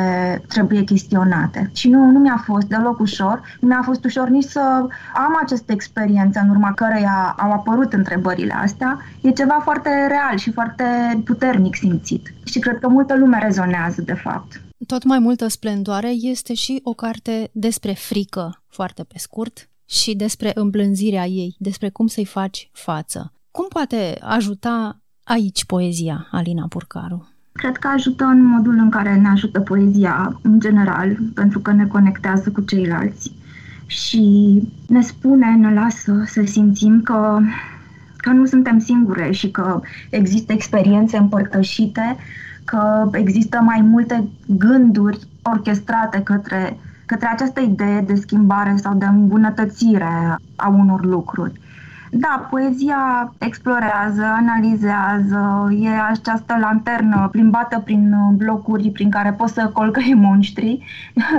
trebuie 0.48 0.84
chestionate. 0.84 1.70
Și 1.74 1.88
nu, 1.88 2.10
nu 2.10 2.18
mi-a 2.18 2.42
fost 2.44 2.66
deloc 2.66 2.98
ușor, 2.98 3.56
nu 3.60 3.68
mi-a 3.68 3.82
fost 3.84 4.04
ușor 4.04 4.28
nici 4.28 4.44
să 4.44 4.60
am 5.14 5.38
această 5.42 5.72
experiență 5.72 6.40
în 6.42 6.48
urma 6.48 6.72
căreia 6.72 7.34
au 7.38 7.50
apărut 7.50 7.92
întrebările 7.92 8.52
astea. 8.52 8.98
E 9.20 9.30
ceva 9.30 9.60
foarte 9.62 9.88
real 9.88 10.36
și 10.36 10.52
foarte 10.52 10.84
puternic 11.24 11.74
simțit. 11.74 12.34
Și 12.44 12.58
cred 12.58 12.78
că 12.78 12.88
multă 12.88 13.16
lume 13.16 13.38
rezonează, 13.42 14.02
de 14.02 14.14
fapt. 14.14 14.60
Tot 14.86 15.04
mai 15.04 15.18
multă 15.18 15.48
splendoare 15.48 16.08
este 16.08 16.54
și 16.54 16.80
o 16.82 16.92
carte 16.92 17.50
despre 17.52 17.92
frică, 17.92 18.62
foarte 18.68 19.02
pe 19.02 19.18
scurt, 19.18 19.68
și 19.84 20.16
despre 20.16 20.50
îmblânzirea 20.54 21.26
ei, 21.26 21.56
despre 21.58 21.88
cum 21.88 22.06
să-i 22.06 22.24
faci 22.24 22.70
față. 22.72 23.32
Cum 23.50 23.66
poate 23.68 24.18
ajuta 24.20 25.02
aici 25.24 25.64
poezia, 25.64 26.28
Alina 26.30 26.66
Purcaru? 26.68 27.28
Cred 27.52 27.76
că 27.76 27.88
ajută 27.88 28.24
în 28.24 28.44
modul 28.44 28.74
în 28.74 28.90
care 28.90 29.14
ne 29.14 29.28
ajută 29.28 29.60
poezia 29.60 30.40
în 30.42 30.60
general, 30.60 31.16
pentru 31.34 31.58
că 31.58 31.72
ne 31.72 31.86
conectează 31.86 32.50
cu 32.50 32.60
ceilalți 32.60 33.32
și 33.86 34.62
ne 34.86 35.02
spune, 35.02 35.54
ne 35.56 35.74
lasă 35.74 36.22
să 36.26 36.42
simțim 36.44 37.02
că, 37.02 37.38
că 38.16 38.30
nu 38.30 38.46
suntem 38.46 38.78
singure 38.78 39.30
și 39.30 39.50
că 39.50 39.80
există 40.10 40.52
experiențe 40.52 41.16
împărtășite, 41.16 42.16
că 42.64 43.10
există 43.12 43.58
mai 43.58 43.80
multe 43.80 44.28
gânduri 44.46 45.18
orchestrate 45.42 46.20
către 46.22 46.78
către 47.06 47.28
această 47.28 47.60
idee 47.60 48.00
de 48.00 48.14
schimbare 48.14 48.76
sau 48.76 48.94
de 48.94 49.04
îmbunătățire 49.04 50.38
a 50.56 50.68
unor 50.68 51.04
lucruri. 51.04 51.62
Da, 52.16 52.46
poezia 52.50 53.32
explorează, 53.38 54.22
analizează, 54.22 55.68
e 55.80 55.88
această 56.10 56.56
lanternă 56.60 57.28
plimbată 57.30 57.80
prin 57.84 58.16
blocuri 58.36 58.90
prin 58.90 59.10
care 59.10 59.32
poți 59.32 59.52
să 59.52 59.70
colcăi 59.72 60.14
monștri, 60.24 60.84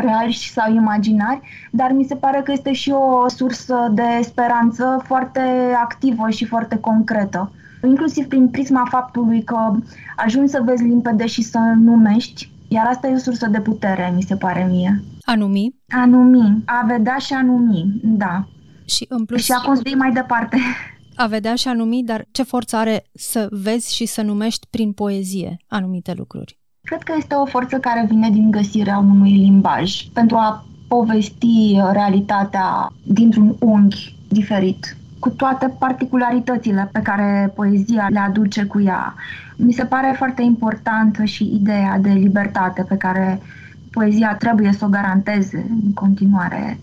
reali 0.01 0.33
sau 0.33 0.73
imaginari, 0.73 1.41
dar 1.71 1.91
mi 1.91 2.03
se 2.03 2.15
pare 2.15 2.41
că 2.43 2.51
este 2.51 2.73
și 2.73 2.91
o 2.91 3.29
sursă 3.29 3.91
de 3.91 4.21
speranță 4.21 5.01
foarte 5.03 5.41
activă 5.81 6.29
și 6.29 6.45
foarte 6.45 6.77
concretă. 6.79 7.51
Inclusiv 7.83 8.27
prin 8.27 8.47
prisma 8.47 8.87
faptului 8.89 9.43
că 9.43 9.71
ajungi 10.15 10.51
să 10.51 10.61
vezi 10.65 10.83
limpede 10.83 11.25
și 11.25 11.41
să 11.41 11.59
numești, 11.75 12.49
iar 12.67 12.85
asta 12.85 13.07
e 13.07 13.13
o 13.13 13.17
sursă 13.17 13.47
de 13.47 13.59
putere, 13.59 14.11
mi 14.15 14.21
se 14.21 14.35
pare 14.35 14.67
mie. 14.69 15.03
A 15.25 15.35
numi? 15.35 15.75
A 15.89 16.05
numi, 16.05 16.63
a 16.65 16.85
vedea 16.87 17.17
și 17.17 17.33
a 17.33 17.41
numi, 17.41 17.99
da. 18.03 18.47
Și 18.85 19.05
în 19.09 19.25
plus... 19.25 19.43
Și 19.43 19.51
a 19.51 19.61
construi 19.61 19.95
mai 19.95 20.11
departe. 20.11 20.57
A 21.15 21.25
vedea 21.27 21.55
și 21.55 21.67
a 21.67 21.73
numi, 21.73 22.03
dar 22.03 22.25
ce 22.31 22.43
forță 22.43 22.75
are 22.75 23.05
să 23.13 23.47
vezi 23.51 23.95
și 23.95 24.05
să 24.05 24.21
numești 24.21 24.67
prin 24.69 24.91
poezie 24.91 25.57
anumite 25.67 26.13
lucruri? 26.17 26.59
Cred 26.81 27.01
că 27.03 27.13
este 27.17 27.35
o 27.35 27.45
forță 27.45 27.77
care 27.77 28.05
vine 28.09 28.29
din 28.29 28.51
găsirea 28.51 28.97
unui 28.97 29.31
limbaj 29.31 30.03
pentru 30.13 30.37
a 30.37 30.65
povesti 30.87 31.79
realitatea 31.91 32.93
dintr-un 33.03 33.55
unghi 33.59 34.15
diferit, 34.27 34.97
cu 35.19 35.29
toate 35.29 35.75
particularitățile 35.79 36.89
pe 36.91 36.99
care 37.01 37.51
poezia 37.55 38.07
le 38.09 38.19
aduce 38.19 38.65
cu 38.65 38.81
ea. 38.81 39.15
Mi 39.57 39.73
se 39.73 39.85
pare 39.85 40.13
foarte 40.17 40.41
importantă 40.41 41.23
și 41.23 41.55
ideea 41.55 41.97
de 42.01 42.09
libertate 42.09 42.83
pe 42.83 42.95
care 42.95 43.41
poezia 43.95 44.35
trebuie 44.35 44.71
să 44.71 44.85
o 44.85 44.89
garanteze 44.89 45.65
în 45.85 45.93
continuare. 45.93 46.77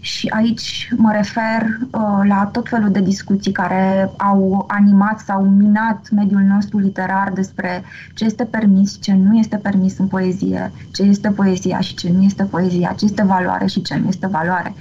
Și 0.00 0.28
aici 0.28 0.92
mă 0.96 1.12
refer 1.12 1.62
uh, 1.80 2.20
la 2.24 2.48
tot 2.52 2.68
felul 2.68 2.90
de 2.90 3.00
discuții 3.00 3.52
care 3.52 4.10
au 4.16 4.64
animat 4.68 5.20
sau 5.20 5.42
minat 5.42 6.08
mediul 6.10 6.40
nostru 6.40 6.78
literar 6.78 7.30
despre 7.34 7.82
ce 8.14 8.24
este 8.24 8.44
permis, 8.44 8.98
ce 9.00 9.14
nu 9.14 9.36
este 9.36 9.56
permis 9.56 9.98
în 9.98 10.06
poezie, 10.06 10.72
ce 10.92 11.02
este 11.02 11.30
poezia 11.30 11.80
și 11.80 11.94
ce 11.94 12.10
nu 12.12 12.22
este 12.22 12.44
poezia, 12.44 12.94
ce 12.98 13.04
este 13.04 13.22
valoare 13.22 13.66
și 13.66 13.82
ce 13.82 13.96
nu 13.96 14.08
este 14.08 14.26
valoare. 14.26 14.74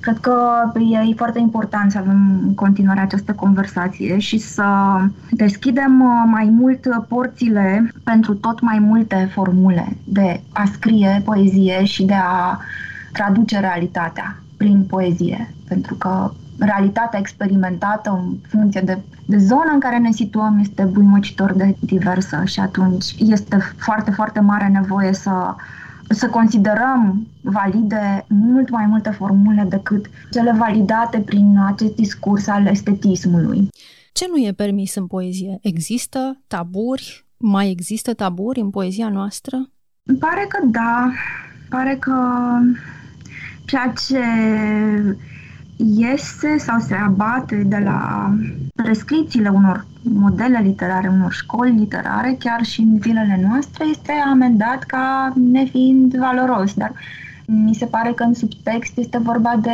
Cred 0.00 0.18
că 0.18 0.36
e 1.10 1.14
foarte 1.16 1.38
important 1.38 1.90
să 1.90 1.98
avem 1.98 2.40
în 2.42 2.54
continuare 2.54 3.00
această 3.00 3.32
conversație 3.32 4.18
și 4.18 4.38
să 4.38 4.64
deschidem 5.30 6.00
uh, 6.00 6.22
mai 6.26 6.44
mult 6.44 7.04
porțile 7.08 7.92
pentru 8.04 8.34
tot 8.34 8.60
mai 8.60 8.78
multe 8.78 9.30
formule 9.32 9.96
de 10.04 10.40
a 10.52 10.64
scrie 10.72 11.22
poezie 11.24 11.84
și 11.84 12.04
de 12.04 12.14
a 12.14 12.58
traduce 13.12 13.58
realitatea 13.58 14.36
prin 14.60 14.84
poezie. 14.84 15.54
Pentru 15.68 15.94
că 15.94 16.32
realitatea 16.58 17.18
experimentată 17.18 18.10
în 18.10 18.36
funcție 18.48 18.80
de, 18.80 18.98
de 19.26 19.38
zona 19.38 19.72
în 19.72 19.80
care 19.80 19.98
ne 19.98 20.12
situăm 20.12 20.58
este 20.58 20.82
buimăcitor 20.82 21.52
de 21.52 21.76
diversă 21.80 22.42
și 22.44 22.60
atunci 22.60 23.14
este 23.18 23.58
foarte, 23.76 24.10
foarte 24.10 24.40
mare 24.40 24.68
nevoie 24.68 25.12
să 25.12 25.54
să 26.12 26.28
considerăm 26.28 27.26
valide 27.40 28.24
mult 28.28 28.70
mai 28.70 28.86
multe 28.86 29.10
formule 29.10 29.66
decât 29.68 30.10
cele 30.30 30.52
validate 30.52 31.18
prin 31.18 31.58
acest 31.66 31.94
discurs 31.94 32.46
al 32.46 32.66
estetismului. 32.66 33.68
Ce 34.12 34.26
nu 34.30 34.36
e 34.36 34.52
permis 34.52 34.94
în 34.94 35.06
poezie? 35.06 35.58
Există 35.62 36.40
taburi? 36.46 37.26
Mai 37.36 37.70
există 37.70 38.14
taburi 38.14 38.60
în 38.60 38.70
poezia 38.70 39.08
noastră? 39.08 39.56
Îmi 40.02 40.18
pare 40.18 40.46
că 40.48 40.66
da. 40.66 41.10
Pare 41.68 41.96
că 42.00 42.14
ceea 43.70 43.92
ce 44.06 44.20
iese 45.76 46.58
sau 46.58 46.78
se 46.78 46.94
abate 46.94 47.56
de 47.56 47.78
la 47.78 48.30
prescripțiile 48.74 49.48
unor 49.48 49.86
modele 50.02 50.60
literare, 50.62 51.08
unor 51.08 51.32
școli 51.32 51.78
literare, 51.78 52.36
chiar 52.38 52.64
și 52.64 52.80
în 52.80 52.98
zilele 53.00 53.40
noastre, 53.48 53.84
este 53.84 54.12
amendat 54.12 54.82
ca 54.82 55.32
nefiind 55.50 56.14
valoros. 56.14 56.74
Dar 56.74 56.92
mi 57.46 57.74
se 57.74 57.86
pare 57.86 58.12
că 58.12 58.22
în 58.22 58.34
subtext 58.34 58.98
este 58.98 59.18
vorba 59.18 59.56
de 59.62 59.70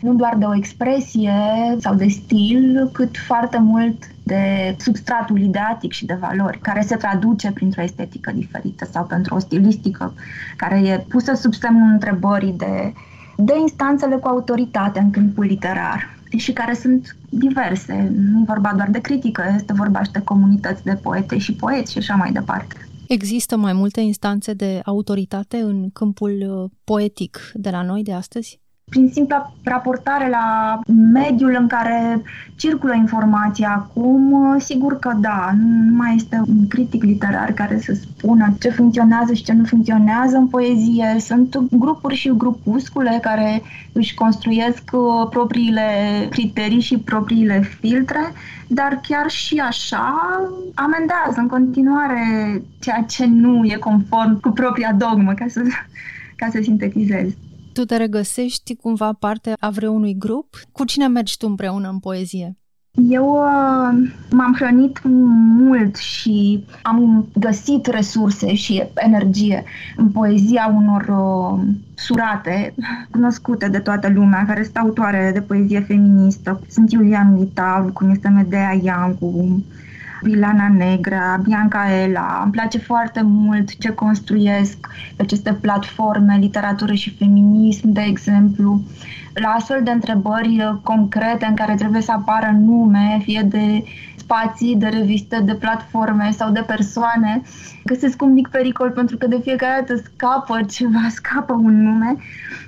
nu 0.00 0.14
doar 0.14 0.36
de 0.38 0.44
o 0.44 0.56
expresie 0.56 1.32
sau 1.78 1.94
de 1.94 2.08
stil, 2.08 2.90
cât 2.92 3.16
foarte 3.16 3.58
mult 3.58 4.04
de 4.22 4.74
substratul 4.78 5.40
ideatic 5.40 5.92
și 5.92 6.06
de 6.06 6.18
valori, 6.20 6.58
care 6.58 6.80
se 6.80 6.96
traduce 6.96 7.50
printr-o 7.50 7.82
estetică 7.82 8.32
diferită 8.34 8.84
sau 8.92 9.04
pentru 9.04 9.34
o 9.34 9.38
stilistică 9.38 10.14
care 10.56 10.78
e 10.78 11.04
pusă 11.08 11.34
sub 11.34 11.54
semnul 11.54 11.92
întrebării 11.92 12.54
de 12.56 12.92
de 13.40 13.54
instanțele 13.60 14.16
cu 14.16 14.28
autoritate 14.28 14.98
în 14.98 15.10
câmpul 15.10 15.44
literar 15.44 16.16
și 16.36 16.52
care 16.52 16.74
sunt 16.74 17.16
diverse. 17.28 18.12
Nu 18.14 18.40
e 18.40 18.44
vorba 18.46 18.72
doar 18.76 18.90
de 18.90 19.00
critică, 19.00 19.42
este 19.56 19.72
vorba 19.72 20.02
și 20.02 20.10
de 20.10 20.20
comunități 20.20 20.84
de 20.84 20.94
poete 21.02 21.38
și 21.38 21.52
poeți 21.54 21.92
și 21.92 21.98
așa 21.98 22.14
mai 22.14 22.32
departe. 22.32 22.88
Există 23.08 23.56
mai 23.56 23.72
multe 23.72 24.00
instanțe 24.00 24.52
de 24.52 24.80
autoritate 24.84 25.56
în 25.56 25.90
câmpul 25.90 26.62
uh, 26.62 26.70
poetic 26.84 27.50
de 27.54 27.70
la 27.70 27.82
noi 27.82 28.02
de 28.02 28.12
astăzi? 28.12 28.60
Prin 28.88 29.10
simpla 29.12 29.52
raportare 29.62 30.28
la 30.28 30.80
mediul 31.12 31.56
în 31.58 31.66
care 31.66 32.22
circulă 32.56 32.94
informația 32.94 33.74
acum, 33.74 34.54
sigur 34.58 34.98
că 34.98 35.12
da, 35.20 35.50
nu 35.56 35.96
mai 35.96 36.14
este 36.14 36.42
un 36.48 36.68
critic 36.68 37.02
literar 37.02 37.52
care 37.52 37.78
să 37.78 37.92
spună 37.94 38.54
ce 38.60 38.68
funcționează 38.68 39.32
și 39.32 39.42
ce 39.42 39.52
nu 39.52 39.64
funcționează 39.64 40.36
în 40.36 40.46
poezie. 40.46 41.16
Sunt 41.18 41.58
grupuri 41.70 42.14
și 42.14 42.36
grupuscule 42.36 43.18
care 43.22 43.62
își 43.92 44.14
construiesc 44.14 44.82
uh, 44.92 45.28
propriile 45.30 45.82
criterii 46.30 46.80
și 46.80 46.98
propriile 46.98 47.60
filtre, 47.80 48.32
dar 48.66 49.00
chiar 49.08 49.30
și 49.30 49.58
așa 49.58 50.14
amendează 50.74 51.40
în 51.40 51.46
continuare 51.46 52.22
ceea 52.78 53.04
ce 53.08 53.26
nu 53.26 53.64
e 53.64 53.76
conform 53.80 54.40
cu 54.40 54.50
propria 54.50 54.92
dogmă, 54.98 55.32
ca 55.32 55.44
să, 55.48 55.62
ca 56.36 56.48
să 56.50 56.58
sintetizez. 56.62 57.28
Tu 57.78 57.84
te 57.84 57.96
regăsești 57.96 58.76
cumva 58.76 59.12
parte 59.12 59.52
a 59.60 59.70
vreunui 59.70 60.16
grup? 60.18 60.56
Cu 60.72 60.84
cine 60.84 61.06
mergi 61.06 61.36
tu 61.36 61.46
împreună 61.48 61.88
în 61.88 61.98
poezie? 61.98 62.56
Eu 63.08 63.26
uh, 63.26 64.10
m-am 64.30 64.54
hrănit 64.56 65.00
mult 65.58 65.96
și 65.96 66.64
am 66.82 67.28
găsit 67.34 67.86
resurse 67.86 68.54
și 68.54 68.82
energie 68.94 69.64
în 69.96 70.10
poezia 70.10 70.74
unor 70.74 71.02
uh, 71.08 71.64
surate 71.94 72.74
cunoscute 73.10 73.68
de 73.68 73.78
toată 73.78 74.08
lumea, 74.08 74.44
care 74.46 74.62
sunt 74.62 74.76
autoare 74.76 75.30
de 75.34 75.40
poezie 75.40 75.80
feministă. 75.80 76.60
Sunt 76.68 76.92
Iulia 76.92 77.28
Militav, 77.32 77.92
cum 77.92 78.10
este 78.10 78.28
Medea 78.28 78.78
Iancu, 78.82 79.62
Bilana 80.22 80.68
Negra, 80.68 81.40
Bianca 81.42 81.92
Ela. 81.92 82.40
Îmi 82.42 82.52
place 82.52 82.78
foarte 82.78 83.22
mult 83.22 83.78
ce 83.78 83.88
construiesc 83.88 84.88
pe 85.16 85.22
aceste 85.22 85.52
platforme, 85.52 86.36
literatură 86.40 86.92
și 86.92 87.14
feminism, 87.14 87.92
de 87.92 88.00
exemplu 88.00 88.82
la 89.34 89.48
astfel 89.48 89.80
de 89.84 89.90
întrebări 89.90 90.78
concrete 90.82 91.46
în 91.46 91.54
care 91.54 91.74
trebuie 91.74 92.00
să 92.00 92.12
apară 92.12 92.56
nume, 92.58 93.18
fie 93.22 93.42
de 93.42 93.84
spații, 94.28 94.76
de 94.76 94.86
reviste, 94.86 95.42
de 95.44 95.54
platforme 95.54 96.30
sau 96.30 96.50
de 96.50 96.64
persoane, 96.66 97.42
găsesc 97.84 98.22
un 98.22 98.32
mic 98.32 98.48
pericol 98.48 98.90
pentru 98.90 99.16
că 99.16 99.26
de 99.26 99.40
fiecare 99.42 99.84
dată 99.86 100.02
scapă 100.04 100.60
ceva, 100.70 101.06
scapă 101.18 101.52
un 101.52 101.82
nume, 101.82 102.16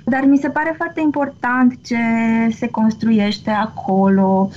dar 0.05 0.25
mi 0.25 0.37
se 0.37 0.49
pare 0.49 0.73
foarte 0.77 1.01
important 1.01 1.73
ce 1.85 1.97
se 2.55 2.67
construiește 2.67 3.49
acolo, 3.49 4.49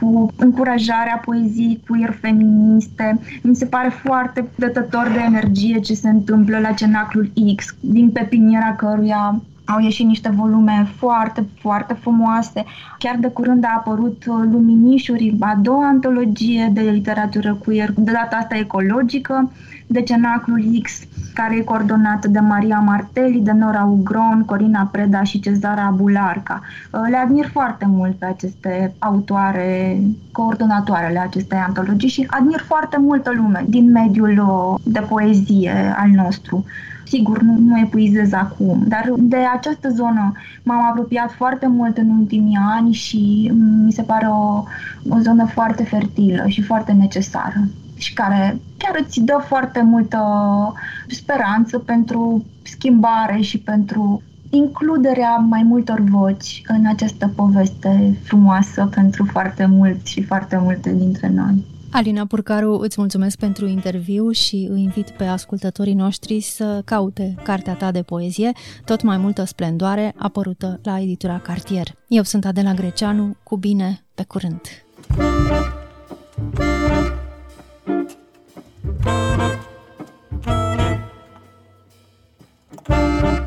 cu 0.00 0.32
încurajarea 0.36 1.22
poeziei 1.24 1.80
queer 1.88 2.16
feministe. 2.20 3.18
Mi 3.42 3.56
se 3.56 3.66
pare 3.66 3.88
foarte 3.88 4.48
dătător 4.54 5.10
de 5.12 5.20
energie 5.26 5.80
ce 5.80 5.94
se 5.94 6.08
întâmplă 6.08 6.58
la 6.58 6.72
Cenaclul 6.72 7.30
X, 7.56 7.74
din 7.80 8.10
pepiniera 8.10 8.74
căruia 8.74 9.42
au 9.68 9.80
ieșit 9.80 10.06
niște 10.06 10.28
volume 10.28 10.88
foarte, 10.96 11.46
foarte 11.60 11.94
frumoase. 12.00 12.64
Chiar 12.98 13.16
de 13.16 13.28
curând 13.28 13.64
a 13.64 13.74
apărut 13.76 14.24
uh, 14.26 14.34
Luminișuri, 14.50 15.34
a 15.40 15.58
doua 15.62 15.86
antologie 15.86 16.70
de 16.72 16.80
literatură 16.80 17.54
queer, 17.54 17.92
de 17.96 18.12
data 18.12 18.36
asta 18.36 18.56
ecologică, 18.56 19.50
de 19.90 20.02
Cenaclul 20.02 20.80
X, 20.82 21.00
care 21.34 21.56
e 21.56 21.62
coordonată 21.62 22.28
de 22.28 22.38
Maria 22.38 22.78
Martelli, 22.78 23.40
de 23.40 23.52
Nora 23.52 23.84
Ugron, 23.84 24.42
Corina 24.46 24.88
Preda 24.92 25.22
și 25.22 25.40
Cezara 25.40 25.94
Bularca. 25.96 26.60
Uh, 26.92 27.00
le 27.10 27.16
admir 27.16 27.48
foarte 27.52 27.86
mult 27.88 28.16
pe 28.16 28.24
aceste 28.24 28.94
autoare, 28.98 30.00
coordonatoarele 30.32 31.18
acestei 31.18 31.58
antologii 31.58 32.08
și 32.08 32.26
admir 32.30 32.60
foarte 32.60 32.96
multă 33.00 33.32
lume 33.36 33.64
din 33.68 33.90
mediul 33.90 34.38
uh, 34.38 34.80
de 34.82 35.00
poezie 35.08 35.94
al 35.96 36.08
nostru. 36.08 36.64
Sigur, 37.06 37.40
nu, 37.40 37.58
nu 37.58 37.78
epuizez 37.78 38.32
acum, 38.32 38.82
dar 38.86 39.12
de 39.18 39.36
această 39.56 39.88
zonă 39.88 40.32
m-am 40.62 40.86
apropiat 40.90 41.32
foarte 41.32 41.66
mult 41.66 41.96
în 41.96 42.08
ultimii 42.08 42.58
ani 42.76 42.92
și 42.92 43.52
mi 43.84 43.92
se 43.92 44.02
pare 44.02 44.26
o, 44.26 44.64
o 45.08 45.18
zonă 45.18 45.44
foarte 45.44 45.84
fertilă 45.84 46.44
și 46.46 46.62
foarte 46.62 46.92
necesară 46.92 47.68
și 47.98 48.14
care 48.14 48.60
chiar 48.76 48.98
îți 49.04 49.20
dă 49.20 49.44
foarte 49.46 49.82
multă 49.82 50.18
speranță 51.08 51.78
pentru 51.78 52.44
schimbare 52.62 53.40
și 53.40 53.58
pentru 53.58 54.22
includerea 54.50 55.36
mai 55.36 55.62
multor 55.62 56.00
voci 56.00 56.62
în 56.66 56.86
această 56.86 57.32
poveste 57.36 58.18
frumoasă 58.22 58.88
pentru 58.94 59.24
foarte 59.24 59.66
mulți 59.66 60.10
și 60.10 60.22
foarte 60.22 60.58
multe 60.62 60.94
dintre 60.94 61.28
noi. 61.34 61.64
Alina 61.90 62.26
Purcaru, 62.26 62.78
îți 62.78 62.96
mulțumesc 62.98 63.38
pentru 63.38 63.66
interviu 63.66 64.30
și 64.30 64.68
îi 64.70 64.82
invit 64.82 65.10
pe 65.10 65.24
ascultătorii 65.24 65.94
noștri 65.94 66.40
să 66.40 66.82
caute 66.84 67.34
cartea 67.42 67.74
ta 67.74 67.90
de 67.90 68.02
poezie, 68.02 68.52
Tot 68.84 69.02
mai 69.02 69.16
multă 69.16 69.44
splendoare, 69.44 70.14
apărută 70.16 70.80
la 70.82 71.00
editura 71.00 71.38
Cartier. 71.38 71.86
Eu 72.08 72.22
sunt 72.22 72.44
Adela 72.44 72.72
Greceanu, 72.72 73.36
cu 73.42 73.56
bine, 73.56 74.04
pe 74.14 74.24
curând! 74.24 74.60
thank 77.88 78.12
you 83.24 83.37